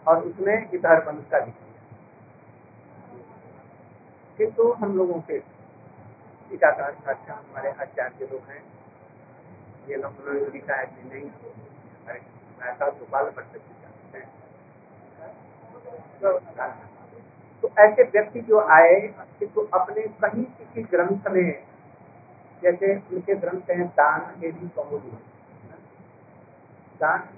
और 0.09 0.23
उसमें 0.25 0.71
इधर 0.75 1.05
बंद 1.07 1.25
का 1.33 1.41
दिख 1.41 1.55
किंतु 4.39 4.71
हम 4.73 4.97
लोगों 4.97 5.21
के 5.21 5.39
टीकाकार 6.51 6.97
अच्छा 7.07 7.33
हमारे 7.33 7.71
आचार्य 7.81 8.29
लोग 8.33 8.49
हैं, 8.51 8.63
ये 9.89 9.97
लोग 9.97 10.21
उन्होंने 10.21 10.47
लिखा 10.53 10.77
है 10.77 10.87
कि 10.87 11.09
नहीं 11.09 11.27
ऐसा 12.61 12.89
तो 12.89 13.07
बाल 13.13 13.25
गोपाल 13.25 13.25
भट्ट 13.37 13.57
जी 13.57 14.23
तो 17.63 17.69
ऐसे 17.79 18.03
व्यक्ति 18.05 18.41
जो 18.41 18.61
आए 18.73 18.97
तो 19.43 19.69
अपने 19.75 20.03
कहीं 20.23 20.45
किसी 20.45 20.83
ग्रंथ 20.91 21.29
में, 21.33 21.51
जैसे 22.63 22.95
उनके 22.95 23.35
ग्रंथ 23.37 23.71
हैं 23.71 23.87
दान 23.99 24.45
एवं 24.45 24.69
दान 27.01 27.29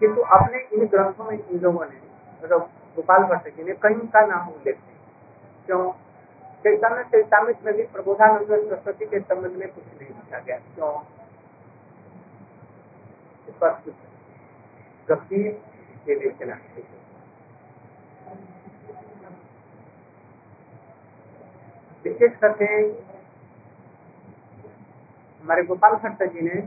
किंतु 0.00 0.20
अपने 0.20 0.58
इन 0.72 0.86
ग्रंथों 0.86 1.24
में 1.24 1.38
इन 1.38 1.60
लोगों 1.60 1.84
ने 1.84 2.00
मतलब 2.44 2.70
गोपाल 2.96 3.22
भट्ट 3.22 3.56
जी 3.56 3.64
ने 3.64 3.72
कहीं 3.72 4.08
का 4.08 4.26
नाम 4.26 4.48
उल्लेख 4.48 4.76
नहीं 4.76 4.96
क्यों। 5.66 5.92
चैतन्य 6.64 7.04
चैतामित 7.04 7.64
में 7.64 7.74
भी 7.74 7.82
प्रबोधानंद 7.82 8.46
सरस्वती 8.46 9.06
के 9.06 9.20
संबंध 9.20 9.52
में 9.52 9.68
कुछ 9.74 9.84
नहीं 9.84 10.08
लिखा 10.08 10.38
गया। 10.38 10.56
क्यों? 10.56 10.92
इस 13.48 13.54
पर 13.54 13.70
कुछ 13.70 13.94
गंभीर 15.08 15.62
विवेचना 16.06 16.54
विशेष 22.04 22.32
करके 22.40 22.66
हमारे 25.44 25.62
गोपाल 25.62 25.94
भट्ट 26.02 26.22
जी 26.32 26.40
ने 26.40 26.60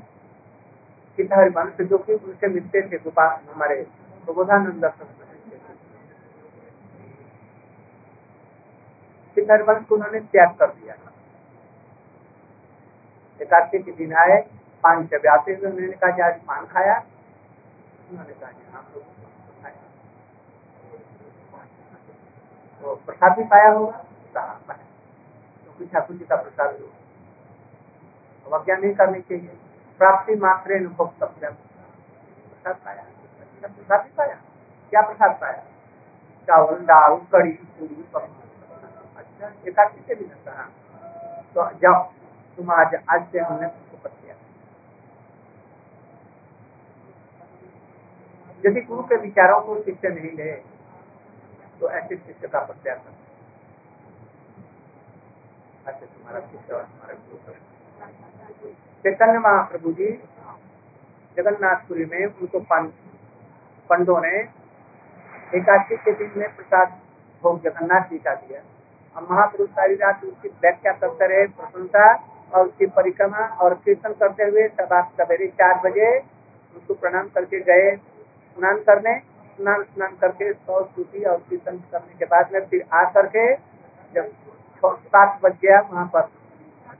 सीता 1.18 1.36
हरिवंश 1.36 1.82
जो 1.90 1.98
कि 1.98 2.14
उनसे 2.14 2.48
मिलते 2.48 2.82
थे, 2.82 2.98
गोपाल 2.98 3.38
हमारे 3.54 3.76
प्रबोधानंद 4.26 4.82
दर्शन 4.82 5.06
सीता 9.38 9.58
को 9.58 9.96
उन्होंने 9.96 10.20
त्याग 10.20 10.56
कर 10.60 10.68
दिया 10.68 10.96
एकादशी 13.40 13.80
के 13.80 13.92
दिन 13.92 14.14
आए, 14.16 14.40
पान 14.84 15.04
व्यापे 15.14 15.54
हुए 15.54 15.70
उन्होंने 15.70 15.92
कहा, 15.94 16.26
आज 16.28 16.40
पान 16.48 16.66
खाया? 16.66 16.96
उन्होंने 18.12 18.34
कहा 18.34 18.52
हाँ 18.74 18.84
तो 18.94 19.00
तो 22.82 22.96
प्रसाद 23.06 23.38
भी 23.38 23.44
पाया 23.44 23.70
होगा। 23.72 24.04
तो 25.80 25.86
ठाकुर 25.86 26.16
जी 26.18 26.26
का 26.26 26.36
प्रसाद 26.36 26.80
हो 26.80 26.88
अवज्ञा 28.46 28.76
नहीं 28.78 28.94
करनी 28.96 29.20
चाहिए 29.22 29.58
प्राप्ति 30.00 30.36
मात्र 30.38 30.80
प्रसाद 30.88 32.76
पाया। 32.86 33.04
प्रसाद 33.62 34.02
भी 34.02 34.12
पाया। 34.18 34.36
क्या 34.92 35.02
प्रसाद 35.02 35.32
पाया? 35.42 35.64
चावल, 36.48 36.78
दाल 36.86 37.16
कड़ी 37.32 37.52
पूरी 37.52 38.04
अच्छा 39.18 39.48
एकादशी 39.68 40.02
से 40.08 40.16
भी 40.16 40.26
है 40.50 40.66
तो 41.54 41.70
जाओ, 41.82 42.04
तुम 42.58 42.72
आज 42.72 42.96
आज 43.10 43.22
से 43.32 43.40
हमने 43.40 43.68
यदि 48.64 48.82
गुरु 48.82 49.04
के 49.04 49.16
विचारों 49.18 49.60
को 49.62 49.76
शिष्य 49.84 50.10
नहीं 50.10 50.32
ले 50.38 50.52
तो 51.80 51.90
ऐसे 51.90 52.16
शिष्य 52.16 52.48
का 52.48 52.60
प्रत्याग 52.62 52.98
कर 52.98 53.12
अच्छा 55.88 56.06
तुम्हारा 56.06 56.40
शिष्य 56.42 56.74
और 56.74 56.84
गुरु 57.28 57.54
चैतन्य 59.04 59.40
महाप्रभु 59.40 59.92
जी 60.00 60.08
जगन्नाथपुरी 61.38 62.06
में 62.06 62.24
उनको 62.26 62.60
पंडों 63.90 64.20
ने 64.22 64.32
एकादशी 65.58 65.98
के 65.98 66.12
दिन 66.14 66.32
में 66.38 66.48
प्रसाद 66.56 66.98
भोग 67.44 67.62
जगन्नाथ 67.64 68.10
जी 68.10 68.18
का 68.20 68.34
दिया। 68.36 68.60
और 69.16 69.28
महापुरुष 69.30 69.70
सारी 69.72 69.96
रात 70.02 70.24
उसकी 70.26 70.50
व्याख्या 70.64 70.92
करते 70.96 71.28
रहे 71.28 71.46
प्रशंसा 71.54 72.08
और 72.52 72.68
उसकी 72.68 72.86
परिक्रमा 72.98 73.46
और 73.64 73.74
कीर्तन 73.86 74.14
करते 74.20 74.44
हुए 74.44 74.68
सब 74.72 74.94
आप 74.94 75.14
सवेरे 75.20 75.48
चार 75.62 75.80
बजे 75.86 76.10
उसको 76.20 76.94
प्रणाम 76.96 77.28
करके 77.36 77.60
गए। 77.62 77.96
स्नान 77.96 78.84
करने, 78.84 79.18
स्नान 79.60 79.84
स्नान 79.86 80.16
करके 80.22 80.52
सौ 80.54 80.84
सूची 80.86 81.24
और 81.26 81.38
कीर्तन 81.50 81.78
करने 81.92 82.14
के 82.20 82.26
बाद 82.28 82.54
में 82.54 82.66
फिर 82.68 82.86
आ 82.94 83.04
करके 83.12 83.54
जब 83.56 84.32
सात 84.84 85.40
बज 85.42 85.58
गया, 85.62 85.80
वहाँ 85.82 86.06
पर 86.14 86.22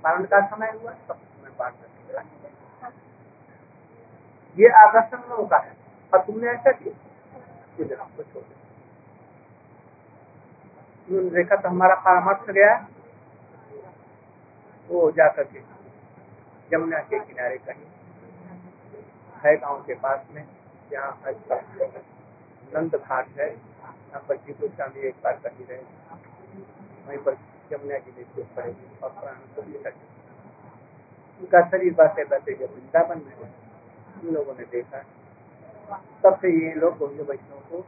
पारण 0.04 0.26
का 0.26 0.40
समय 0.48 0.72
हुआ, 0.82 0.92
सब 0.92 1.16
समय 1.16 1.52
पाठ 1.60 1.74
ये 4.58 4.68
आकर्षण 4.68 5.30
लोगों 5.30 5.46
का 5.48 5.58
है। 5.58 5.76
और 6.14 6.22
तुमने 6.22 6.48
ऐसा 6.48 6.72
किया? 6.72 6.94
छोड़ 8.24 8.44
देखा 11.34 11.56
तो 11.56 11.70
हमारा 11.70 11.96
परामर्श 11.96 12.50
गया, 12.50 12.88
वो 14.90 15.12
जाकर 15.12 15.44
के 15.44 15.60
जमुना 16.72 17.00
के 17.00 17.20
किनारे 17.20 17.58
कहीं, 17.58 17.86
है 19.46 19.56
गाँव 19.58 19.84
के 19.84 19.94
पास 19.94 20.26
में, 20.32 20.46
जहाँ 20.92 21.12
नंद 22.76 22.96
घाट 22.96 23.28
है, 23.40 23.50
यहाँ 23.50 24.22
पर 24.30 24.36
जीतू 24.36 24.68
स्वामी 24.68 25.08
एक 25.08 25.16
बार 25.24 25.40
कहीं 25.46 25.66
रहे। 25.66 25.82
वहीं 27.08 27.18
पर 27.18 27.34
जमुना 27.72 27.98
जी 27.98 28.12
में 28.18 28.46
पड़ेगी 28.56 28.88
और 29.04 29.10
प्राण 29.12 29.40
को 29.56 29.62
भी 29.62 29.74
उनका 31.42 31.62
शरीर 31.70 31.94
बसे 31.94 32.24
बसे 32.26 32.54
जब 32.54 32.74
वृंदावन 32.74 33.22
में 33.26 33.36
उन 33.42 34.34
लोगों 34.34 34.54
ने 34.54 34.66
देखा। 34.72 35.00
तब 36.24 36.38
से 36.42 36.52
ये 36.54 36.74
लोग 36.76 36.98
गौरी 36.98 37.24
वैष्णव 37.24 37.60
को 37.72 37.86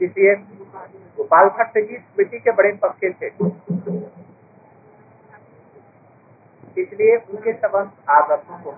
इसलिए 0.00 0.34
गोपाल 1.16 1.48
भट्ट 1.58 1.78
जी 1.78 1.96
स्मृति 1.96 2.38
के 2.38 2.52
बड़े 2.52 2.70
पक्के 2.82 3.10
थे। 3.12 3.28
इसलिए 6.76 7.16
उनके 7.16 7.52
समस्त 7.54 8.10
आदर्शों 8.10 8.58
को 8.62 8.70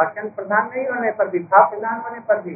अर्चन 0.00 0.28
प्रधान 0.30 0.68
नहीं 0.68 0.86
होने 0.86 1.10
पर 1.12 1.28
भी, 1.28 1.38
भाव 1.40 1.70
प्रधान 1.70 2.00
होने 2.00 2.20
पर 2.20 2.40
भी 2.42 2.54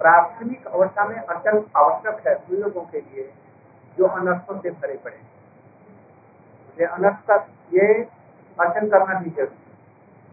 प्राथमिक 0.00 0.66
अवस्था 0.66 1.04
में 1.08 1.16
अर्चन 1.16 1.62
आवश्यक 1.76 2.26
है 2.26 2.34
उन 2.34 2.56
लोगों 2.56 2.82
के 2.82 3.00
लिए 3.00 3.32
जो 3.98 4.06
अनर्थों 4.08 4.58
से 4.60 4.70
भरे 4.70 4.96
पड़े 5.04 5.20
ये 6.78 6.86
अनर्थ 6.86 7.26
का 7.28 7.36
ये 7.74 7.86
अर्चन 8.58 8.88
करना 8.88 9.18
भी 9.20 9.30
ज़रूरी 9.30 9.60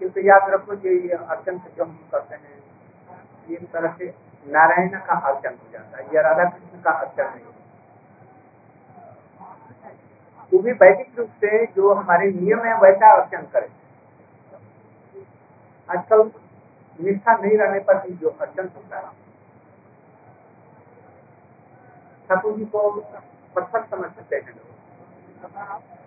क्योंकि 0.02 0.28
याद 0.30 0.50
रखो 0.52 0.74
ये 0.88 1.10
अर्चन 1.10 1.58
जो 1.78 1.84
हम 1.84 2.00
करते 2.12 2.36
हैं 2.36 2.58
एक 3.50 3.72
तरह 3.74 3.96
से 4.00 4.14
नारायण 4.46 4.90
का 5.00 5.16
अर्चन 5.30 5.50
हो 5.54 5.72
जाता 5.74 5.98
है 5.98 6.04
यह 6.16 6.22
राधा 6.22 6.44
कृष्ण 6.46 6.82
का 6.82 6.92
अर्चन 6.92 7.24
नहीं। 7.26 7.48
वो 10.52 10.60
भी 10.60 10.72
वैदिक 10.74 11.20
रूप 11.20 11.30
से 11.42 11.66
जो 11.76 11.94
हमारे 11.94 12.32
नियम 12.32 12.60
है, 12.60 12.74
वैसा 12.80 13.12
अर्चन 13.16 13.42
करे। 13.54 13.68
आजकल 15.90 16.30
निष्ठा 17.00 17.34
नहीं 17.36 17.58
रहने 17.58 17.80
पर 17.82 17.98
भी 18.00 18.14
जो 18.16 18.30
अर्चन 18.42 18.70
होता 18.76 18.98
है। 18.98 19.12
ठाकुर 22.30 22.58
जी 22.58 22.66
को 22.66 22.90
पत्थर 23.56 23.84
समझ 23.86 24.10
सकते 24.12 24.36
हैं। 24.36 24.42
लोग 24.48 24.68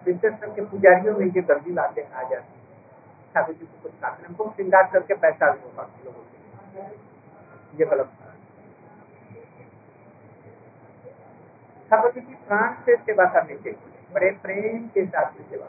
विशेष 0.06 0.34
करके 0.40 0.64
पुजारियों 0.66 1.14
में 1.18 1.26
ये 1.26 1.40
गंदी 1.42 1.72
बातें 1.72 2.02
आ 2.02 2.22
जाती 2.22 2.60
ठाकुर 3.34 3.54
जी 3.54 3.66
को 3.66 3.82
कुछ 3.82 3.92
हमको 4.04 4.44
श्रृंगार 4.50 4.88
करके 4.92 5.14
पैसा 5.16 5.50
भी 5.52 5.60
होगा 5.60 5.82
लोगों 6.04 6.22
के 6.22 7.78
ये 7.78 7.86
गलत 7.90 8.10
ठाकुर 11.90 12.10
जी 12.10 12.20
की 12.20 12.34
प्राण 12.48 12.74
से 12.84 12.96
सेवा 12.98 13.24
करनी 13.34 13.56
चाहिए 13.56 13.78
बड़े 14.14 14.30
प्रेम 14.42 14.86
के 14.88 15.06
साथ 15.06 15.32
सेवा 15.40 15.68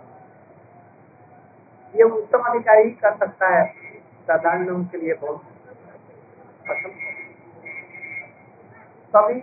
ये 1.93 2.04
उत्तम 2.04 2.43
अधिकारी 2.49 2.89
कर 3.02 3.17
सकता 3.17 3.47
है। 3.49 3.83
साधारण 4.24 4.66
लोगों 4.66 4.84
के 4.84 4.98
लिए 4.98 5.14
बहुत 5.14 5.42
पसंद 6.70 7.02
कभी 9.14 9.40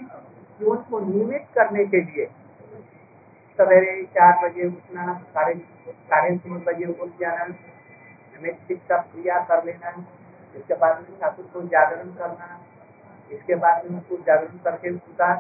जीवन 0.60 0.76
को 0.90 1.00
नियमित 1.00 1.46
करने 1.54 1.84
के 1.86 2.00
लिए 2.02 2.26
सवेरे 3.58 4.02
चार 4.14 4.38
बजे 4.42 4.66
उठना, 4.66 5.14
साढ़े 5.34 5.54
साढ़े 5.86 6.36
तीन 6.36 6.58
बजे 6.58 6.86
उठ 6.92 7.08
जाना, 7.20 7.44
हमें 8.34 8.54
शिक्षा 8.68 8.96
क्रिया 9.02 9.38
कर 9.44 9.64
लेना, 9.64 9.90
इसके 10.56 10.74
बाद 10.74 11.00
में 11.00 11.18
ठाकुर 11.20 11.44
को 11.52 11.62
जागरण 11.68 12.10
करना, 12.14 12.48
इसके 13.32 13.54
बाद 13.54 13.84
में 13.84 13.96
उनको 13.96 14.16
जागरण 14.26 14.58
करके 14.64 14.90
उनका 14.90 15.30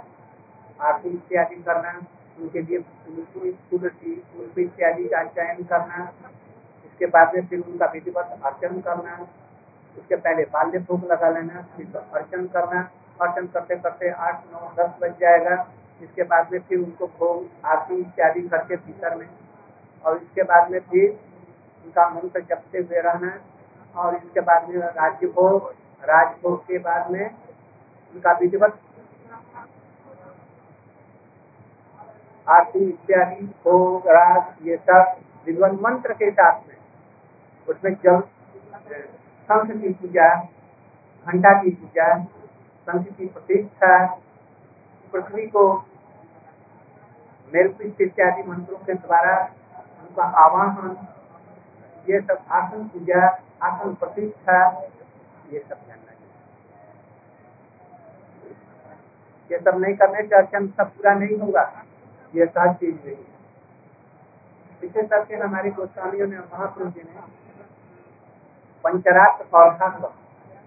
आरती 0.80 1.08
इत्यादि 1.08 1.62
करना, 1.62 1.92
उनके 2.40 2.62
लिए 2.62 2.78
तुलसी 2.78 3.50
तुलसी 3.70 4.62
इत्यादि 4.62 5.04
का 5.04 5.24
चयन 5.30 5.64
करना 5.64 6.04
इसके 7.00 7.10
बाद 7.10 7.34
में 7.34 7.46
फिर 7.46 7.60
उनका 7.60 7.86
विधिवत 7.86 8.40
अर्चन 8.44 8.80
करना, 8.80 9.12
उसके 9.98 10.16
पहले 10.16 10.42
बाल्य 10.44 10.78
भोग 10.78 11.04
लगा 11.04 11.28
लेना, 11.28 11.62
फिर 11.76 11.96
अर्चन 11.96 12.46
करना। 12.46 12.80
अर्चन 13.20 13.46
करते 13.46 13.76
करते 13.76 14.10
आठ, 14.10 14.42
नौ, 14.52 14.72
दस 14.78 14.90
बज 15.02 15.14
जाएगा। 15.20 15.54
इसके 16.02 16.22
बाद 16.22 16.52
में 16.52 16.58
फिर 16.60 16.78
उनको 16.78 17.06
भोग, 17.06 17.46
आरती 17.64 18.00
इत्यादि 18.00 18.40
करके 18.42 18.76
भीतर 18.76 19.14
में। 19.14 19.26
और 20.04 20.16
इसके 20.16 20.42
बाद 20.42 20.70
में 20.70 20.78
फिर 20.80 21.10
उनका 21.84 22.08
मंत्र 22.08 22.40
जपते 22.40 22.78
हुए 22.78 23.00
रहना। 23.00 23.32
और 23.96 24.16
इसके 24.16 24.40
बाद 24.40 24.68
में 24.68 24.76
राज्य 24.78 25.26
भोग 25.26 25.72
राजभोग 26.02 26.62
के 26.66 26.78
बाद 26.78 27.10
में 27.10 27.24
उनका 28.14 28.32
विधिवत 28.32 28.78
आरती 32.46 32.84
इत्यादि, 32.84 33.46
भोग 33.64 34.08
राज 34.08 34.66
ये 34.68 34.76
सब 34.76 35.16
विद्वन 35.46 35.78
मंत्र 35.82 36.12
के 36.12 36.30
साथ 36.30 36.68
में। 36.68 36.79
उसमें 37.68 37.94
जल 37.94 38.20
शंख 39.48 39.82
की 39.82 39.92
पूजा, 39.92 40.34
घंटा 41.26 41.62
की 41.62 41.70
पूजा 41.70 42.24
शंख 42.86 43.06
की 43.08 43.26
प्रतिष्ठा, 43.26 44.06
पृथ्वी 45.12 45.46
को 45.46 45.86
मेरुपिष्ट 47.54 48.00
इत्यादि 48.00 48.42
मंत्रों 48.42 48.78
के 48.78 48.94
द्वारा 48.94 49.50
उनका 50.00 50.22
आवाहन, 50.22 50.96
ये 52.10 52.20
सब 52.20 52.44
आसन 52.50 52.84
पूजा, 52.88 53.26
आसन 53.62 53.94
प्रतिष्ठा, 53.94 54.68
ये 55.52 55.58
सब 55.58 55.76
जानना 55.88 56.12
चाहिए। 56.12 56.28
ये 59.50 59.58
सब 59.58 59.78
नहीं 59.78 59.94
करने 59.94 60.22
से 60.22 60.36
अर्चन 60.36 60.66
सब 60.68 60.90
पूरा 60.90 61.14
नहीं 61.14 61.38
होगा। 61.38 61.84
ये 62.34 62.46
सब 62.46 62.72
चीज़ 62.72 62.94
नहीं 62.94 63.16
है। 63.16 63.28
विशेष 64.82 65.08
करके 65.10 65.36
हमारे 65.36 65.70
गोस्वामियों 65.70 66.26
ने 66.26 66.38
महापुरुष 66.38 66.92
जी 66.92 67.00
ने 67.00 67.49
पंचरात्र 68.84 69.44
और 69.56 69.68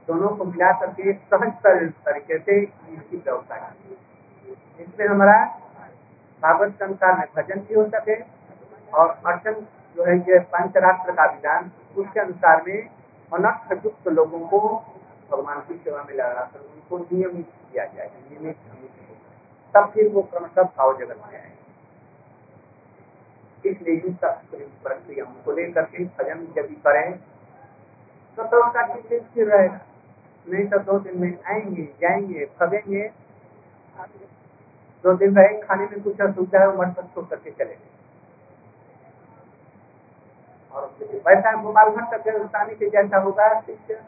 दोनों 0.07 0.29
को 0.29 0.45
मिला 0.45 0.71
करके 0.79 1.13
सहज 1.13 1.51
तरीके 2.05 2.37
से 2.39 2.61
इसकी 2.61 3.17
व्यवस्था 3.17 3.55
की। 3.57 4.83
इसमें 4.83 5.07
हमारा 5.07 5.37
भागवत 6.43 6.73
संसार 6.79 7.17
में 7.17 7.27
भजन 7.37 7.59
भी 7.59 7.73
हो 7.73 7.85
सके 7.89 8.15
और 8.93 9.07
अर्चन 9.27 9.53
जो 9.95 10.03
है, 10.05 10.17
ये 10.19 10.39
पंचरात्र 10.51 11.11
का 11.11 11.25
विधान, 11.25 11.71
उसके 11.97 12.19
अनुसार 12.19 12.63
में 12.67 12.79
अनर्थ 13.31 13.85
युक्त 13.85 14.07
लोगों 14.09 14.39
को 14.47 14.59
भगवान 15.31 15.59
की 15.67 15.75
सेवा 15.75 16.03
में 16.03 16.13
लगा 16.15 16.41
कर 16.43 16.59
उनको 16.59 16.97
नियमित 16.99 17.45
किया 17.71 17.85
जाए, 17.85 18.09
नियमित 18.29 18.57
तब 19.73 19.91
फिर 19.93 20.07
वो 20.13 20.21
क्रमशः 20.23 20.63
भाव 20.63 20.97
जगत 20.97 21.21
में 21.27 21.37
आए 21.37 21.51
इसलिए 23.63 23.99
प्रक्रियाओं 24.83 25.33
को 25.45 25.51
लेकर 25.53 25.83
के 25.83 26.03
भजन 26.17 26.47
यदि 26.57 26.75
करें 26.85 27.07
तो 28.37 28.43
तो 28.43 28.63
उनका 28.63 28.85
चित्त 28.87 29.13
स्थिर 29.23 29.47
रहेगा। 29.47 29.79
नहीं 30.47 30.65
तो 30.67 30.77
दो 30.81 30.99
दिन 30.99 31.19
में 31.21 31.37
आएँगे, 31.47 31.83
जाएँगे 32.01 32.45
फगेंगे 32.59 33.09
दो 35.03 35.13
दिन 35.17 35.35
रहे 35.35 35.61
खाने 35.61 35.85
में 35.85 36.01
कुछ 36.03 36.21
असुविधा 36.21 36.59
है 36.59 36.75
मठ 36.77 36.95
पर 36.95 37.03
छोड़ 37.13 37.25
करके 37.25 37.51
चले 37.51 37.65
गए। 37.65 37.91
और 40.71 40.85
वैसा 41.27 41.51
गोपाल 41.61 41.89
भट्ट 41.89 42.15
के 42.23 42.37
गोस्वामी 42.37 42.75
के 42.75 42.89
जैसा 42.89 43.17
होगा 43.17 43.47
शिष्य 43.61 44.01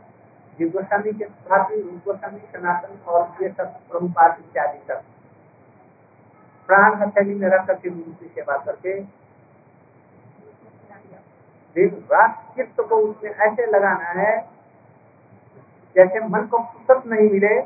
गोस्वामी 0.59 1.11
के 1.13 1.25
भाभी 1.25 1.81
गोस्वामी, 1.81 2.39
सनातन 2.53 2.97
और 3.07 3.43
ये 3.43 3.49
सब 3.49 3.73
प्रभुपाद 3.89 4.38
इत्यादि 4.39 4.79
सब। 4.88 5.01
प्राण 6.69 6.95
हथेली 7.01 7.33
में 7.35 7.47
रख 7.49 7.65
करके 7.67 7.89
गुरु 7.89 8.13
की 8.13 8.27
सेवा 8.35 8.57
करके 8.57 8.99
रात 11.83 12.53
चित्त 12.55 12.81
को 12.81 12.95
उसमें 12.95 13.31
ऐसे 13.31 13.65
लगाना 13.65 14.05
है, 14.05 14.49
जैसे 15.95 16.27
मन 16.27 16.47
को 16.47 16.57
फुर्सत 16.57 17.07
नहीं 17.07 17.29
मिले, 17.29 17.61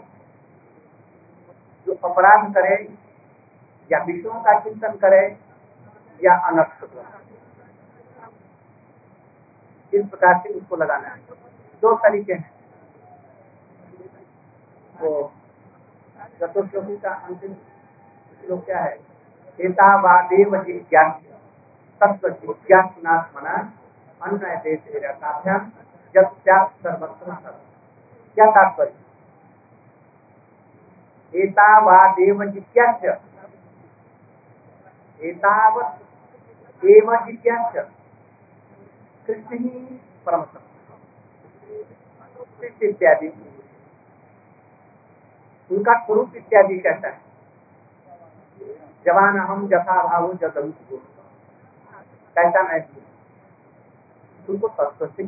जो 1.85 1.93
अपराध 1.93 2.53
करे, 2.53 2.93
या 3.91 4.03
विषयों 4.03 4.33
का 4.33 4.59
चिंतन 4.59 4.91
करे, 4.91 5.37
या 6.23 6.35
अनर्थ 6.35 6.83
इस 9.93 10.09
प्रकार 10.09 10.37
से 10.37 10.49
उसको 10.49 10.75
लगाना 10.75 11.07
है। 11.07 11.17
दो 11.81 11.95
तरीके 11.95 12.33
हैं। 12.33 12.51
वो 15.01 15.33
चतुर्श्लोकी 16.39 16.97
का 16.97 17.09
अंतिम 17.09 17.53
श्लोक 17.53 18.65
क्या 18.65 18.79
है? 18.79 18.99
एतावादेव 19.61 20.63
जिज्ञास्य 20.63 21.37
तत्व 22.01 22.29
जिज्ञासनात्मना 22.29 23.73
देश 24.57 24.79
जब 26.15 26.27
सर्वत्र 26.83 27.35
क्या 28.37 28.45
तात्पर्य 28.51 28.93
एतावादेव 31.33 32.43
जिज्ञास्य 32.45 33.07
एतावत 35.21 36.85
एव 36.85 37.07
कृष्ण 39.27 39.57
ही 39.57 39.69
परम 40.25 40.43
इत्यादि। 42.83 43.27
उनका 45.71 45.93
स्वरूप 46.05 46.35
इत्यादि 46.35 46.77
कहता 46.79 47.07
है। 47.07 47.17
जवान 49.05 49.37
हम 49.39 49.67
जथा 49.67 49.97
भाव 50.03 50.33
जगरूप 50.33 50.77
कैसा 52.35 52.63
मैं 52.63 52.79
उनको 54.49 54.67
तत्व 54.79 55.05
से 55.07 55.23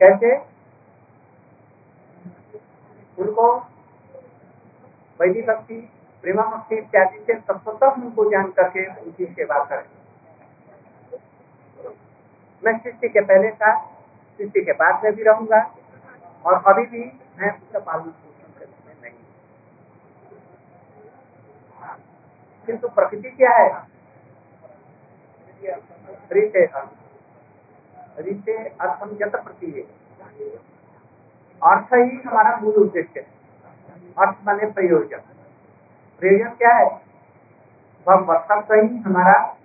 कैसे? 0.00 0.36
उनको 3.18 3.46
वैदिक 5.20 5.46
भक्ति 5.46 5.74
प्रेमा 6.24 6.42
भक्ति 6.46 6.76
इत्यादि 6.76 7.18
से 7.26 7.34
तत्वतः 7.40 8.02
उनको 8.02 8.30
जान 8.30 8.50
करके 8.52 8.86
उनकी 8.94 9.26
सेवा 9.26 9.58
करें। 9.64 9.88
मैं 12.62 12.78
सृष्टि 12.78 13.08
के 13.08 13.20
पहले 13.22 13.50
था, 13.52 13.70
सृष्टि 14.38 14.60
के 14.64 14.72
बाद 14.74 15.04
में 15.04 15.14
भी 15.14 15.22
रहूँगा, 15.22 15.60
और 16.44 16.54
अभी 16.66 16.86
भी 16.86 17.04
मैं 17.38 17.50
उसका 17.52 17.78
पालन 17.80 18.10
पोषण 18.10 18.58
करने 18.58 18.78
में 18.86 18.96
नहीं 19.02 19.18
किंतु 22.66 22.88
प्रकृति 22.90 23.30
क्या 23.30 23.56
है। 23.56 23.72
रीते 28.18 28.56
अर्थम 28.80 29.16
जत 29.16 29.32
प्रति 29.36 29.88
अर्थ 31.62 31.94
ही 31.94 32.20
हमारा 32.26 32.56
मूल 32.56 32.74
उद्देश्य 32.74 33.20
है। 33.20 33.26
अर्थ 34.18 34.36
माने 34.46 34.66
प्रयोजन। 34.66 35.18
प्रयोजन 36.20 36.50
क्या 36.50 36.74
है? 36.74 36.88
भगवत 38.06 38.66
ही 38.72 38.96
हमारा 38.98 39.56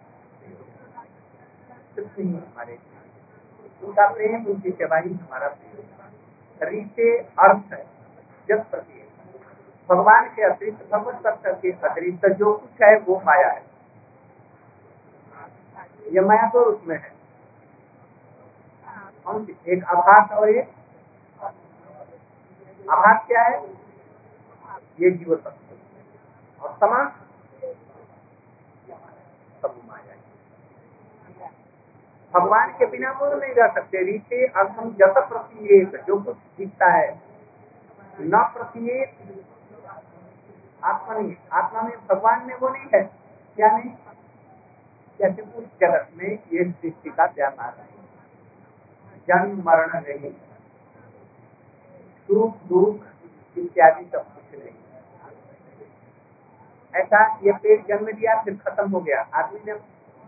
हमारे। 1.99 2.79
उनका 3.83 4.07
प्रेम, 4.13 4.45
उनकी 4.45 4.71
सेवा 4.71 4.97
ही 4.97 5.13
हमारा 5.13 5.55
रीते 6.63 7.17
अर्थ 7.17 7.73
है, 7.73 7.85
जब 8.49 8.69
प्रति 8.71 9.07
भगवान 9.89 10.25
के 10.29 10.41
अतिरिक्त 10.41 10.89
भगवत 10.91 11.15
सत्तर 11.15 11.53
के 11.53 11.71
अतिरिक्त 11.71 12.25
जो 12.25 12.57
कुछ 12.57 12.81
है, 12.83 12.99
वो 12.99 13.21
माया 13.25 13.49
है। 13.49 13.63
यह 16.11 16.21
माया 16.21 16.49
तो 16.49 16.61
उसमें 16.61 16.97
है। 16.97 17.18
हम 19.29 19.47
एक 19.67 19.83
आभास 19.83 20.31
और 20.31 20.49
एक 20.49 20.69
आभास 22.89 23.27
क्या 23.27 23.41
है? 23.43 23.57
ये 25.01 25.11
जीव 25.11 25.35
तत्व। 25.35 26.65
और 26.65 26.71
समाज 26.73 27.11
सब 29.61 29.75
माया 29.87 30.15
भगवान 32.33 32.71
के 32.71 32.85
बिना 32.85 33.11
वो 33.11 33.35
नहीं 33.35 33.53
रह 33.53 33.67
सकते। 33.67 34.03
रीते 34.03 34.45
अर्थम 34.45 34.89
जत 34.91 35.13
प्रत्येक 35.29 36.03
जो 36.07 36.21
कुछ 36.23 36.35
दिखता 36.57 36.91
है। 36.91 37.21
न 38.21 38.43
प्रत्येक 38.53 39.15
आत्मा 40.83 41.15
नहीं 41.15 41.35
आत्मा 41.53 41.81
में 41.81 41.93
भगवान 42.07 42.45
में 42.47 42.55
वो 42.55 42.69
नहीं 42.69 42.85
है। 42.95 43.03
क्या 43.55 43.77
नहीं? 43.77 43.91
जैसे 45.19 45.41
उस 45.41 45.65
जगत 45.81 46.09
में 46.17 46.27
ये 46.27 46.71
सृष्टि 46.71 47.09
का 47.09 47.25
व्यापार 47.25 47.73
है। 47.79 47.88
जन्म, 49.29 49.63
मरण 49.65 49.89
नहीं। 49.93 50.31
सुख, 52.27 52.57
दुख 52.57 53.57
इत्यादि 53.57 54.05
सब 54.05 54.25
कुछ 54.35 54.59
नहीं। 54.59 54.73
ऐसा 56.95 57.35
ये 57.43 57.51
पेड़ 57.51 57.81
जन्म 57.87 58.11
दिया, 58.11 58.41
फिर 58.43 58.57
खत्म 58.57 58.91
हो 58.91 58.99
गया। 58.99 59.21
आदमी 59.21 59.59
ने 59.67 59.75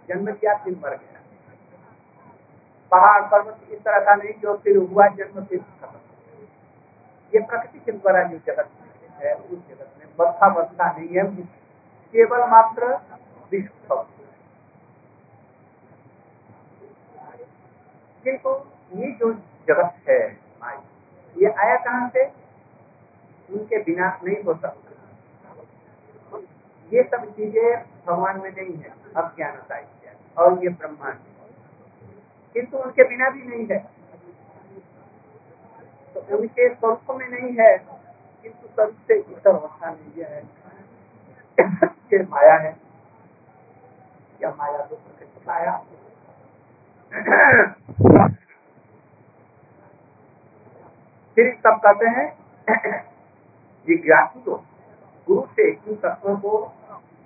जन्म 0.07 0.31
दिया, 0.31 0.53
फिर 0.57 0.79
मर 0.83 0.89
गया। 0.89 1.19
पहाड़, 2.91 3.21
पर्वत 3.21 3.59
इस 3.69 3.79
तरह 3.79 3.99
का 3.99 4.15
नहीं, 4.15 4.33
जो 4.33 4.57
फिर 4.57 4.77
हुआ 4.77 5.07
जन्म, 5.07 5.43
फिर 5.45 5.59
खत्म। 5.59 5.97
ये 7.35 7.39
प्रकृति 7.39 7.79
के 7.79 7.91
द्वारा 7.91 8.23
जो 8.23 8.37
जगत 8.37 8.69
है, 9.15 9.33
उस 9.33 9.59
जगत 9.69 9.89
में 9.99 10.07
बद्धा 10.19 10.49
बद्धा 10.49 10.91
नहीं 10.91 11.09
है। 11.09 11.23
केवल 12.13 12.39
मात्र 12.39 12.95
विश्व 13.51 14.05
किंतु 18.23 18.49
ये 18.91 19.11
जो 19.19 19.33
जगत 19.67 20.09
है 20.09 20.21
ये 21.35 21.49
आया 21.49 21.75
कहाँ 21.77 22.09
से? 22.09 22.23
उनके 23.49 23.77
बिना 23.83 24.07
नहीं 24.23 24.43
हो 24.43 24.53
सकता। 24.53 26.39
ये 26.91 27.03
सब 27.03 27.25
चीज़ें 27.35 27.67
भगवान 28.07 28.39
में 28.41 28.51
नहीं 28.51 28.75
है, 28.75 28.89
अब 29.15 29.23
अज्ञानता 29.23 29.75
और 30.37 30.63
ये 30.63 30.69
ब्रह्मांड 30.71 31.17
किंतु 32.55 32.77
उनके 32.77 33.03
बिना 33.09 33.29
भी 33.29 33.43
नहीं 33.43 33.65
है। 33.67 33.79
तो 36.15 36.37
उनके 36.37 36.67
स्वरूप 36.69 37.11
में 37.11 37.27
नहीं 37.29 37.51
है, 37.59 37.77
किंतु 38.43 38.67
स्वरूप 38.67 38.97
से 39.07 39.15
इतर 39.15 39.49
अवस्था 39.49 39.89
नहीं 39.89 40.23
है। 40.23 40.41
ये 42.13 42.23
माया 42.25 42.55
है। 42.57 42.75
या 44.41 44.49
माया 44.57 44.85
तो 44.85 44.95
माया 45.47 45.73
फिर 51.35 51.53
सब 51.53 51.79
कहते 51.85 52.05
हैं, 52.05 52.27
जिज्ञासु 53.87 54.39
तो 54.39 54.55
गुरु 55.27 55.41
से 55.41 55.71
इन 55.71 55.95
तत्वों 55.95 56.37
को 56.37 56.57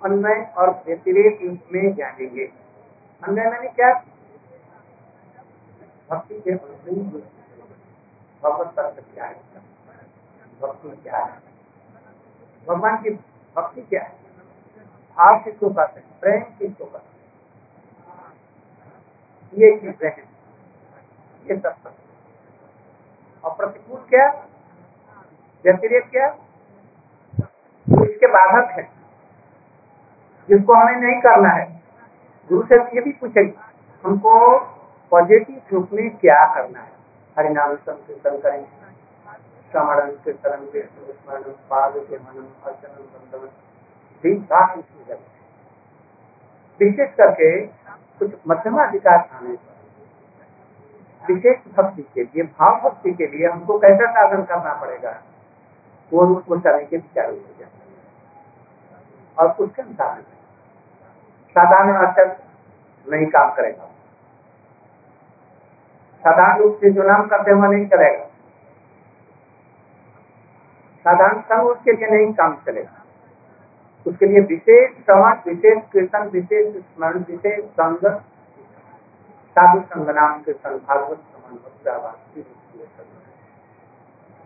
अन्वय 0.04 0.52
और 0.56 0.70
व्यतिरेक 0.86 1.60
में 1.72 1.94
जानेंगे। 1.94 2.52
अन्वय 3.24 3.50
मैंने 3.50 3.68
क्या? 3.68 4.04
भक्ति 6.10 6.40
के 6.40 6.54
भगवत 8.44 8.66
तत्व 8.76 9.02
क्या 9.14 9.24
है? 9.24 9.34
भक्ति 10.62 10.88
क्या 10.88 11.18
है? 11.18 11.38
भगवान 12.68 12.96
की 12.96 13.10
भक्ति 13.56 13.80
क्या 13.80 14.02
है? 14.02 14.10
भाव 15.16 15.42
किसको 15.44 15.70
कहते 15.70 16.00
हैं? 16.00 16.20
प्रेम 16.20 16.42
किसको 16.42 16.84
कहते 16.84 16.98
हैं? 16.98 17.16
ये 19.54 19.78
चीज़ें 19.80 20.10
हैं 20.10 20.28
ये 21.50 21.56
सब 21.56 21.74
और 23.46 23.54
प्रतिकूल 23.54 24.00
क्या? 24.08 24.28
व्यतिरेक 25.64 26.10
क्या? 26.10 26.26
इसके 27.86 28.26
बाधक 28.26 28.70
है। 28.70 28.82
जिसको 30.48 30.74
हमें 30.74 30.96
नहीं 30.96 31.20
करना 31.20 31.48
है। 31.48 31.66
गुरु 32.50 32.62
से 32.62 32.74
ये 32.74 33.00
भी 33.00 33.12
पूछेगी, 33.12 33.54
हमको 34.04 34.58
पॉजिटिव 35.12 35.60
रूप 35.72 35.92
में 35.92 36.16
क्या 36.16 36.44
करना 36.54 36.80
है? 36.80 36.90
हरिनाम 37.36 37.74
संकीर्तन 37.76 38.38
करेंगे 38.38 38.76
श्रवण 39.72 40.10
कीर्तन 40.10 40.66
स्मरण 40.74 41.42
पाद 41.42 41.92
के 41.96 42.16
मनन 42.16 42.46
अर्चन 42.64 42.88
बंधन 42.88 43.48
दिन 44.24 44.46
रात 44.52 44.78
इसमें 44.78 45.18
विशेष 46.80 47.14
करके 47.14 47.66
कुछ 48.20 48.30
मध्यमाधिकार 48.48 49.28
आने 49.32 49.54
पर 49.54 49.75
विशेष 51.28 51.56
भक्ति 51.76 52.02
के 52.14 52.22
लिए 52.22 52.42
भाव 52.42 52.80
भक्ति 52.80 53.12
के 53.12 53.26
लिए 53.26 53.48
हमको 53.48 53.78
कैसा 53.78 54.10
साधन 54.10 54.42
करना 54.44 54.74
पड़ेगा? 54.74 55.10
वो 56.12 56.34
को 56.36 56.58
चलने 56.58 56.84
के 56.84 56.96
विचार 56.96 57.30
हो। 57.30 57.36
जाए 57.58 57.70
और 59.38 59.50
उसके 59.60 59.82
अनुसार 59.82 60.20
साधारण 61.56 62.06
अचल 62.06 62.30
नहीं 63.06 63.26
काम 63.26 63.50
करेगा। 63.54 63.90
साधारण 66.24 66.58
रूप 66.58 66.78
से 66.80 66.90
जो 66.90 67.02
नाम 67.02 67.26
करते 67.26 67.50
हुए 67.50 67.68
नहीं 67.68 67.86
करेगा 67.86 68.24
साधारण 71.06 71.40
संग 71.40 71.66
उसके 71.66 71.92
लिए 71.92 72.08
नहीं 72.08 72.32
काम 72.34 72.54
चलेगा 72.66 73.02
उसके 74.06 74.26
लिए 74.26 74.40
विशेष 74.40 75.04
श्रवण 75.04 75.36
विशेष 75.46 75.82
कीर्तन 75.92 76.28
विशेष 76.28 76.74
स्मरण, 76.76 77.18
विशेष 77.18 77.64
संग 77.64 78.06
साधु 79.56 79.80
संग 79.82 80.08
नाम 80.16 80.40
कीर्तन 80.42 80.74
भागवत 80.88 81.18
समान 81.18 81.52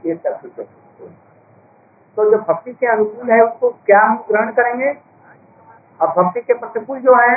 ये 0.05 0.14
सब 0.16 0.40
कुछ 0.42 0.66
तो 2.16 2.25
जो 2.31 2.38
भक्ति 2.38 2.73
के 2.73 2.87
अनुकूल 2.87 3.31
है, 3.31 3.40
उसको 3.40 3.68
क्या 3.87 4.01
हम 4.01 4.16
ग्रहण 4.29 4.51
करेंगे? 4.53 4.92
और 6.01 6.09
भक्ति 6.09 6.40
के 6.40 6.55
प्रतिकूल 6.55 7.01
जो 7.01 7.14
है, 7.16 7.37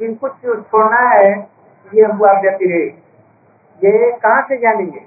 इनको 0.00 0.28
छोड़ना 0.28 1.00
है, 1.00 1.30
ये 1.86 2.04
हुआ 2.04 2.32
व्यतिरेक 2.40 3.84
ये 3.84 4.10
कहाँ 4.18 4.42
से 4.48 4.56
जानेंगे? 4.58 5.02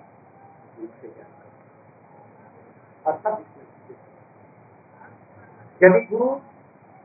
यदि 5.82 6.00
गुरु 6.08 6.28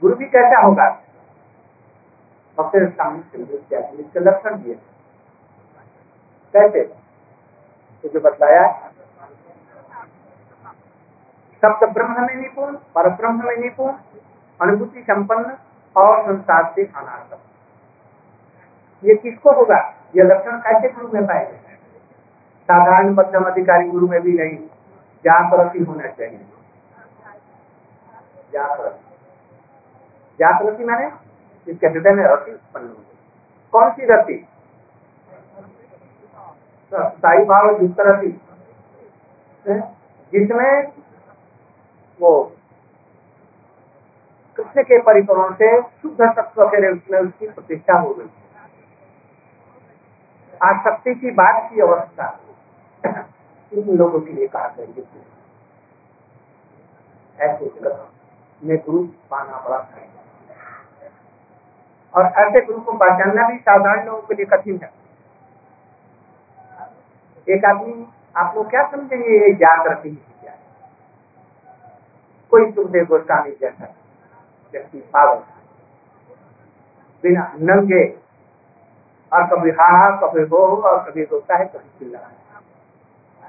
गुरु 0.03 0.15
भी 0.17 0.27
कैसा 0.29 0.61
होगा, 0.61 0.88
भक्त 2.59 2.77
सामने 2.97 4.21
लक्षण 4.21 4.62
दिए। 4.62 4.79
कैसे 6.55 6.83
तो 8.05 8.09
जो 8.09 8.21
बताया 8.21 8.67
सप्त 11.62 11.85
ब्रह्म 11.88 12.27
में 12.27 12.35
निपुण 12.35 12.75
पर 12.95 13.09
ब्रह्म 13.09 13.47
में 13.47 13.57
निपुण, 13.57 13.93
अनुभूति 14.61 15.03
संपन्न 15.03 15.57
और 15.97 16.23
संसार 16.23 16.73
से 16.75 16.85
अनाथ 16.85 17.37
ये 19.03 19.15
किसको 19.15 19.53
होगा? 19.53 19.79
ये 20.17 20.23
लक्षण 20.23 20.59
कैसे 20.59 20.88
गुरु 20.88 21.09
में 21.09 21.27
पाएँगे 21.27 21.77
साधारण 22.69 23.09
मध्यम 23.11 23.45
अधिकारी 23.45 23.88
गुरु 23.88 24.09
में 24.09 24.21
भी 24.23 24.33
नहीं। 24.33 24.57
जागृति 25.25 25.85
होना 25.85 26.09
चाहिए। 26.09 26.47
जागृति 28.53 28.99
जागृति 30.38 30.85
मैंने? 30.85 31.11
इसके 31.67 31.87
हृदय 31.87 32.11
में 32.11 32.25
रति 32.25 32.53
उत्पन्न 32.53 32.88
होगी। 32.88 33.19
कौन 33.73 33.91
सी 33.91 34.07
रति? 34.07 34.35
साई 36.94 37.44
भाव 37.44 37.83
युक्त 37.83 38.00
रति 38.00 38.40
जिसमें 40.33 40.92
वो 42.20 42.33
कृष्ण 44.57 44.83
के 44.83 44.98
परिक्रमण 45.02 45.52
से 45.55 45.81
शुद्ध 45.83 46.20
तत्व 46.20 46.64
के 46.68 46.88
रूप 46.88 47.02
में 47.11 47.18
उसकी 47.18 47.48
प्रतिष्ठा 47.48 47.98
हो 47.98 48.14
गई। 48.14 48.31
आसक्ति 50.62 51.14
की 51.14 51.31
बात 51.31 51.70
की 51.70 51.81
अवस्था। 51.81 52.38
इन 53.72 53.96
लोगों 53.96 54.20
के 54.20 54.33
लिए 54.33 54.46
कहा 54.46 54.68
करेंगे 54.68 55.02
ऐसे 57.38 57.70
में 58.62 58.76
गुरु 58.78 59.05
पाना 59.31 59.59
बड़ा 59.59 59.78
और 62.14 62.24
ऐसे 62.38 62.61
गुरु 62.66 62.81
को 62.81 62.92
पहचानना 62.92 63.48
भी 63.48 63.59
साधारण 63.59 64.05
लोगों 64.07 64.22
के 64.22 64.35
लिए 64.35 64.46
कठिन 64.46 64.81
है। 64.83 65.02
एक 67.48 67.64
आदमी, 67.64 68.07
आप 68.37 68.57
लोग 68.57 68.70
क्या 68.70 68.83
समझेंगे 68.90 69.38
ये 69.38 69.52
जागृति 69.55 70.11
क्या 70.11 70.52
है? 70.52 70.59
कोई 72.50 72.70
सुखदेव 72.72 73.05
गोस्वामी 73.05 73.50
जैसा 73.50 73.94
व्यक्ति, 74.72 74.98
पागल। 74.98 75.40
बिना 77.24 77.52
नंगे, 77.61 78.05
और 79.33 79.46
कभी 79.46 79.70
हा 79.70 80.11
कभी 80.16 80.42
हो 80.42 80.76
और 80.76 81.11
कभी 81.11 81.22
रोता 81.22 81.57
है, 81.57 81.64
कभी 81.64 81.98
चिल्ला। 81.98 82.18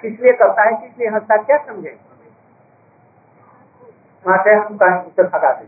किस 0.02 0.20
लिए 0.20 0.34
करता 0.34 0.64
है, 0.64 0.72
किस 0.82 0.98
लिए 1.00 1.08
हंसता 1.08 1.38
क्या 1.38 1.58
समझे? 1.58 2.00
वहाँ 4.26 4.44
से 4.44 4.54
हम 4.54 4.76
उसे 5.08 5.24
भगा 5.24 5.52
दें। 5.54 5.68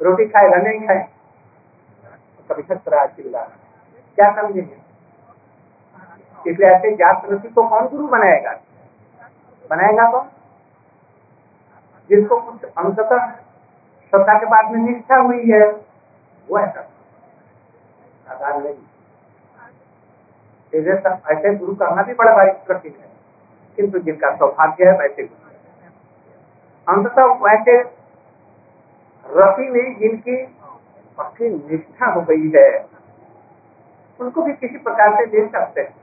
रोटी 0.00 0.26
खाएगा, 0.26 0.56
नहीं 0.56 0.80
खाए 0.80 1.08
कभी 2.50 2.62
खतरा 2.62 3.06
चिल्ला 3.06 3.42
क्या 4.18 4.30
समझेंगे 4.42 4.81
इसलिए 6.46 6.68
ऐसे 6.68 6.94
जात 6.94 7.26
प्रति 7.26 7.48
को 7.48 7.68
कौन 7.68 7.88
गुरु 7.88 8.08
बनाएगा? 8.08 8.60
बनाएगा 9.70 10.10
कौन? 10.10 10.28
जिसको 12.08 12.40
कुछ 12.40 12.64
अंततः 12.64 13.26
श्रद्धा 14.10 14.38
के 14.38 14.46
बाद 14.46 14.70
में 14.70 14.92
निष्ठा 14.92 15.16
हुई 15.16 15.50
है, 15.50 15.72
वो 16.48 16.58
ऐसा 16.58 16.88
नहीं। 18.58 18.74
ऐसे 21.30 21.54
गुरु 21.54 21.74
करना 21.74 22.02
भी 22.02 22.14
बड़ा 22.14 22.32
भारी 22.36 22.50
कठिन 22.50 22.94
है। 23.00 23.08
किंतु 23.76 23.98
जिनका 23.98 24.36
सौभाग्य 24.36 24.84
है, 24.84 24.98
वैसे 24.98 25.22
गुरु। 25.22 25.42
अंततः 26.92 27.24
वैसे 27.24 27.80
रफी 29.26 29.68
में 29.68 29.98
जिनकी 29.98 30.46
पक्की 31.18 31.48
निष्ठा 31.48 32.06
हो 32.06 32.20
गई 32.20 32.52
है, 32.56 32.86
उनको 34.20 34.42
भी 34.42 34.52
किसी 34.52 34.78
प्रकार 34.78 35.14
से 35.14 35.26
दे 35.26 35.48
सकते 35.48 35.80
हैं। 35.80 36.01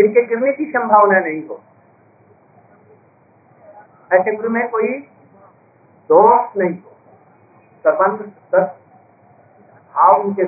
जिनके 0.00 0.24
गिरने 0.26 0.52
की 0.52 0.64
संभावना 0.64 1.18
नहीं 1.20 1.46
हो। 1.48 1.60
ऐसे 4.12 4.36
गुरु 4.36 4.50
में 4.50 4.68
कोई 4.68 4.88
दोष 6.08 6.56
नहीं 6.56 6.74
हो। 6.74 6.90
सर्वंत 7.86 8.20
भाव 9.94 10.20
उनके 10.20 10.42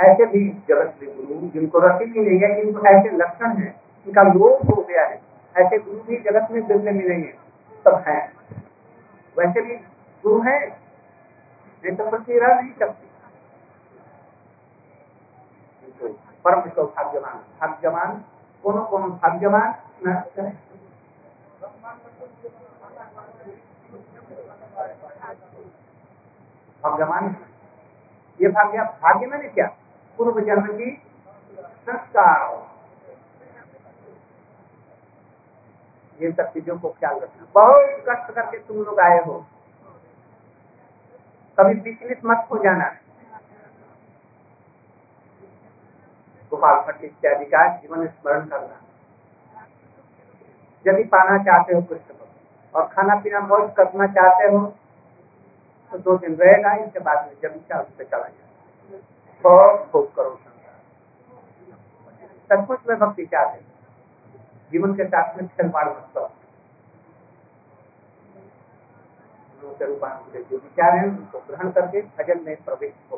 ऐसे 0.00 0.26
भी 0.26 0.48
जगत 0.68 0.94
में 1.02 1.16
गुरु 1.16 1.48
जिनको 1.48 1.78
रसी 1.78 2.04
भी 2.04 2.20
नहीं 2.20 2.38
है, 2.40 2.64
जिनको 2.64 2.86
ऐसे 2.86 3.16
लक्षण 3.16 3.56
है, 3.56 3.74
उनका 4.06 4.22
लोभ 4.22 4.70
हो 4.70 4.82
गया 4.82 5.06
है। 5.06 5.20
ऐसे 5.56 5.78
गुरु 5.78 5.98
भी 5.98 6.16
जगत 6.16 6.48
में 6.50 6.66
दिखने 6.66 6.90
में 6.90 7.04
नहीं 7.08 7.24
है, 7.24 7.32
सब 7.84 8.04
है। 8.08 8.32
वैसे 9.38 9.60
भी 9.60 9.74
गुरु 10.22 10.40
है 10.40 10.58
तो 11.84 12.04
नहीं 12.54 12.72
सकती। 12.78 13.08
परम 16.44 16.68
सौभाग्यवान 16.70 17.36
भाग्यवान 17.60 18.16
कौन 18.64 18.84
कौन 18.86 19.10
भाग्यवान 19.18 19.72
भाग्यवान 26.82 27.34
ये 28.40 28.48
भाग्य 28.50 28.82
भाग्य 29.02 29.26
मैंने 29.26 29.48
क्या 29.50 29.66
पूर्व 30.18 30.40
जन्म 30.40 30.66
की 30.72 30.90
संस्कार 31.86 32.52
ये 36.18 36.32
सब 36.32 36.52
चीज़ों 36.52 36.78
को 36.78 36.88
ख्याल 36.90 37.18
रखना 37.18 37.46
बहुत 37.54 38.04
कष्ट 38.08 38.34
करके 38.34 38.58
तुम 38.58 38.82
लोग 38.82 39.00
आए 39.00 39.18
हो 39.24 39.44
कभी 41.58 41.80
विचलित 41.80 42.20
मत 42.24 42.46
हो 42.50 42.58
जाना 42.58 42.90
गोपाल 46.54 46.80
भट्ट 46.86 47.04
इत्यादि 47.04 47.44
का 47.46 47.66
जीवन 47.76 48.06
स्मरण 48.08 48.46
करना। 48.46 48.80
यदि 50.84 51.04
पाना 51.10 51.36
चाहते 51.44 51.74
हो 51.74 51.80
कृष्ण 51.82 52.14
को 52.14 52.24
और 52.74 52.86
खाना 52.88 53.14
पीना 53.20 53.40
बहुत 53.42 53.74
करना 53.76 54.06
चाहते 54.14 54.44
हो 54.46 54.60
तो 55.92 55.98
दो 56.00 56.16
दिन 56.18 56.34
रहेगा, 56.36 56.72
इसके 56.76 57.00
बाद 57.00 57.26
में 57.26 57.34
जब 57.42 57.56
इच्छा 57.56 57.80
उस 57.80 57.88
पर 57.98 58.04
चला 58.04 58.28
जाए 58.28 59.00
बहुत 59.44 59.88
भोग 59.92 60.14
करो 60.16 60.30
संसार। 60.36 60.76
सचमुच 62.50 62.80
में 62.88 62.98
भक्ति 62.98 63.26
चाहते 63.26 63.60
जीवन 64.72 64.94
के 64.94 65.04
साथ 65.06 65.36
में 65.36 65.46
खिलवाड़ 65.48 65.88
मत 65.88 66.08
करो। 66.14 66.30
जो 69.70 70.56
विचार 70.56 70.96
है, 70.96 71.04
उनको 71.04 71.38
ग्रहण 71.48 71.70
करके 71.70 72.00
भजन 72.00 72.44
में 72.44 72.56
प्रवेश 72.64 72.92
हो 73.10 73.16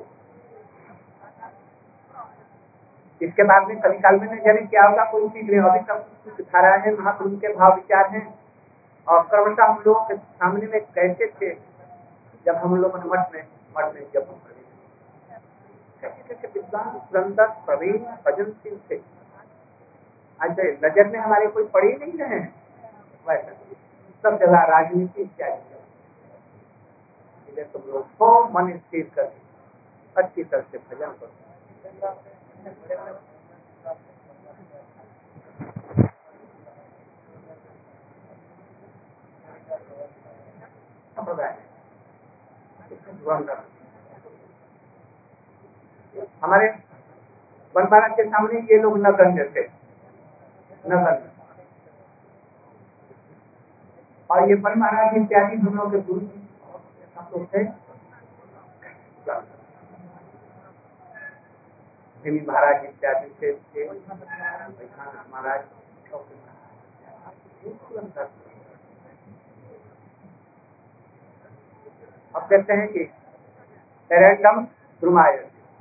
इसके 3.21 3.43
बाद 3.45 3.69
में 3.69 3.79
कभी 3.81 3.99
काल 3.99 4.19
में 4.21 4.27
न 4.27 4.39
जाने 4.45 4.63
क्या 4.67 4.83
होगा, 4.87 5.05
कोई 5.11 5.29
चीज़ 5.29 5.51
नहीं, 5.51 5.61
अभी 5.61 5.81
सब 5.83 5.99
कुछ 6.27 6.47
धारा 6.47 6.75
है, 6.77 6.93
महाप्रभु 6.97 7.37
के 7.37 7.49
भाव 7.55 7.75
विचार 7.75 8.11
हैं। 8.11 8.27
और 9.07 9.23
क्रमशः 9.31 9.65
हम 9.65 9.83
लोगों 9.87 10.01
के 10.05 10.17
सामने 10.17 10.67
में 10.67 10.81
कैसे 10.95 11.27
थे, 11.33 11.51
जब 12.47 12.57
हम 12.57 12.77
लोग 12.77 12.97
मठ 13.07 13.33
में 13.35 13.43
मठ 13.77 13.95
में 13.95 14.03
जब 14.15 14.23
हम 14.23 14.41
कैसे 16.03 16.23
कैसे 16.25 16.47
विद्वान 16.49 16.99
सुरंदर 17.01 17.47
प्रवीण 17.67 17.99
भजनशील 18.27 18.77
थे। 18.91 18.97
अच्छा 20.41 20.63
नज़र 20.83 21.07
में 21.09 21.19
हमारे 21.19 21.47
कोई 21.49 21.65
पढ़ 21.75 21.85
ही 21.85 21.93
नहीं 21.95 22.19
रहे 22.19 22.39
वैसा 23.27 23.53
सब 24.25 24.39
जगह 24.41 24.65
राजनीति 24.67 25.23
इत्यादि। 25.23 25.75
तुम 27.65 27.83
लोग 27.93 28.03
को 28.19 28.29
मन 28.51 28.67
स्थिर 28.79 29.11
कर 29.17 29.27
अच्छी 30.17 30.43
तरह 30.45 30.63
से 30.63 30.79
भजन 30.79 31.11
करो 31.13 31.33
हमारे 46.43 46.69
बनपारा 47.75 48.09
के 48.09 48.25
सामने 48.25 48.61
ये 48.71 48.79
लोग 48.83 48.99
नगण्य 48.99 49.45
थे 49.57 49.63
नगण्य 50.85 51.31
और 54.31 54.49
ये 54.49 54.55
बन 54.57 54.79
महाराज 54.79 55.17
इत्यादि 55.17 55.57
दोनों 55.57 55.91
के 55.91 56.01
गुरु 56.03 56.21
हम 57.17 57.45
थे 57.47 57.65
महाराज 62.31 62.85
इत्यादि 62.85 63.29
थे 63.43 63.53
महाराज 65.33 65.61
अब 72.35 72.43
कहते 72.51 72.73
हैं 72.73 72.89
कि 72.89 73.01
एरेंडम 74.11 74.61
ब्रुमाय 75.03 75.37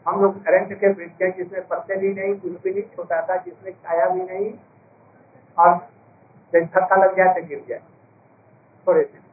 हम 0.05 0.21
लोग 0.21 0.43
करंट 0.45 0.73
के 0.79 0.87
वृक्ष 0.89 1.21
हैं, 1.21 1.31
जिसमें 1.37 1.67
पत्ते 1.67 1.95
भी 1.95 2.13
नहीं 2.13 2.35
कुछ 2.39 2.51
भी 2.63 2.71
नहीं, 2.71 2.83
छोटा 2.95 3.21
था, 3.29 3.35
जिसमें 3.37 3.71
छाया 3.73 4.09
भी 4.09 4.21
नहीं, 4.23 4.51
और 5.57 5.75
धक्का 6.53 6.95
लग 6.95 7.15
जाए 7.17 7.33
तो 7.33 7.47
गिर 7.47 7.63
जाए। 7.69 7.81
थोड़े 8.87 9.03
से 9.03 9.23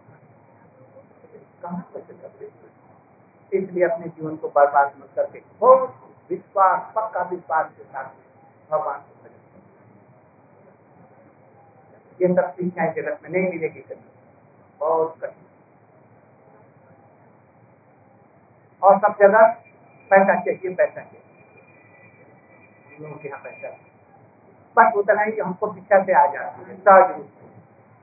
इसलिए 3.53 3.85
अपने 3.85 4.07
जीवन 4.07 4.37
को 4.37 4.49
बर्बाद 4.49 4.93
मत 5.01 5.09
करके 5.17 5.43
बहुत 5.61 5.89
विश्वास, 6.31 6.93
पक्का 6.97 7.23
विश्वास 7.23 7.71
के 7.77 7.85
साथ 7.85 8.05
भगवान 8.71 8.99
को 8.99 9.23
भजन 9.23 9.41
ये 12.21 12.35
सब 12.35 12.51
शिक्षाएँ 12.51 12.93
जगत 12.93 13.19
में, 13.23 13.31
नहीं 13.31 13.51
मिलेगी 13.51 13.81
कभी। 13.81 14.09
बहुत 14.81 15.17
कठिन। 15.23 15.41
और 18.83 18.99
सब 18.99 19.17
जगह 19.21 19.47
पैसा 20.11 20.35
चाहिए 20.41 20.75
पैसा 20.75 21.01
चाहिए। 21.01 21.21
लोगों 23.01 23.17
के 23.17 23.29
यहाँ 23.29 23.41
पैसा 23.43 23.69
बस 24.77 24.97
उतना 24.97 25.23
ही 25.23 25.39
हमको 25.39 25.67
पीछा 25.67 26.03
से 26.05 26.13
आ 26.13 26.27
जाती 26.27 26.71
है। 26.71 26.77
सहज 26.77 27.17
रूप 27.17 27.29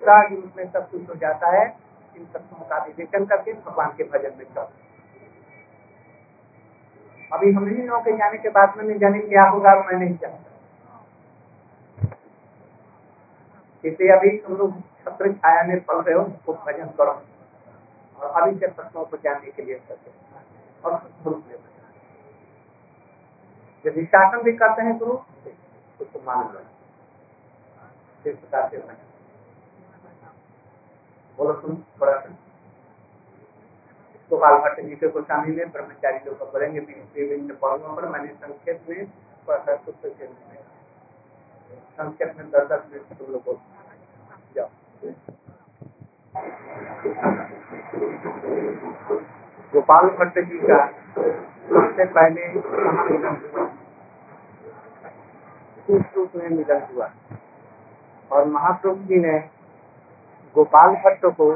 सहज 0.01 0.33
रूप 0.33 0.53
में 0.57 0.71
सब 0.71 0.89
कुछ 0.91 1.09
हो 1.09 1.15
जाता 1.15 1.47
है। 1.51 1.65
इन 2.17 2.25
तत्वों 2.25 2.65
का 2.65 2.77
विवेचन 2.85 3.25
करके 3.25 3.53
भगवान 3.53 3.89
के 3.97 4.03
भजन 4.03 4.37
में 4.37 4.45
चल 4.45 4.67
अभी 7.31 7.51
हम 7.53 7.63
नहीं 7.63 7.87
लोगों 7.87 8.01
के 8.03 8.11
जाने 8.17 8.37
के 8.37 8.49
बाद 8.49 8.77
में 8.77 8.83
नहीं 8.83 8.97
जाने 8.99 9.19
क्या 9.21 9.43
होगा, 9.45 9.73
मैं 9.81 9.99
नहीं 9.99 10.15
जानता। 10.17 10.47
इसलिए 13.83 14.11
अभी 14.11 14.37
तुम 14.37 14.55
लोग 14.57 14.79
छत्र 15.03 15.31
छाया 15.33 15.63
में 15.63 15.79
पढ़ 15.83 15.97
रहे 15.97 16.15
हो, 16.15 16.23
उसको 16.23 16.53
भजन 16.65 16.87
करो। 16.97 17.11
और 18.17 18.41
अभी 18.41 18.59
से 18.59 18.67
तत्वों 18.67 19.05
को 19.05 19.17
जानने 19.17 19.51
के 19.51 19.65
लिए 19.65 19.75
करते 19.89 20.11
और 20.83 20.93
यदि 23.85 24.05
शासन 24.05 24.41
भी 24.43 24.51
करते 24.53 24.81
हैं 24.81 24.97
गुरु 24.97 25.13
तो 25.13 25.51
उसको 25.99 26.19
मान 26.25 26.43
लो। 26.45 26.59
इस 28.25 28.35
प्रकार 28.35 28.69
से 28.69 28.77
बोलो 31.37 31.53
तुम 31.53 31.75
बड़ा 31.99 32.13
गोपाल 34.29 34.55
भट्ट 34.59 34.79
जी 34.81 34.95
के 34.95 35.07
गोस्वामी 35.07 35.55
में, 35.55 35.71
ब्रह्मचारी 35.71 36.17
लोग 36.25 36.51
बोलेंगे 36.51 36.79
विभिन्न 36.79 37.53
पहलुओं 37.53 37.95
पर 37.95 38.05
मैंने 38.09 38.27
संक्षेप 38.27 38.77
में 38.89 38.99
संक्षेप 41.97 42.35
में 42.37 42.45
दस 42.51 42.67
दस 42.71 42.81
मिनट 42.91 43.17
तुम 43.19 43.27
लोग 43.33 43.43
गोपाल 49.73 50.05
भट्ट 50.19 50.39
जी 50.39 50.59
का 50.59 50.77
सबसे 51.69 52.05
पहले 52.05 52.43
में 56.35 56.49
मिलन 56.49 56.81
हुआ। 56.93 57.09
और 58.31 58.45
महाप्रभु 58.47 59.03
जी 59.03 59.19
ने 59.19 59.37
गोपाल 60.55 60.95
भट्ट 61.05 61.25
को 61.37 61.47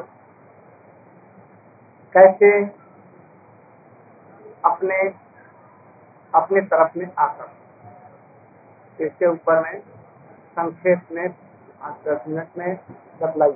कैसे 2.13 2.49
अपने 4.65 4.97
अपने 6.33 6.61
तरफ़ 6.61 6.97
में 6.99 7.07
आकर। 7.19 9.03
इसके 9.05 9.27
ऊपर 9.27 9.61
में 9.61 9.79
संक्षेप 10.57 11.07
में 11.11 11.29
पाँच 11.29 12.07
दस 12.07 12.27
मिनट 12.27 12.57
में 12.57 12.75
बतलाई 13.21 13.51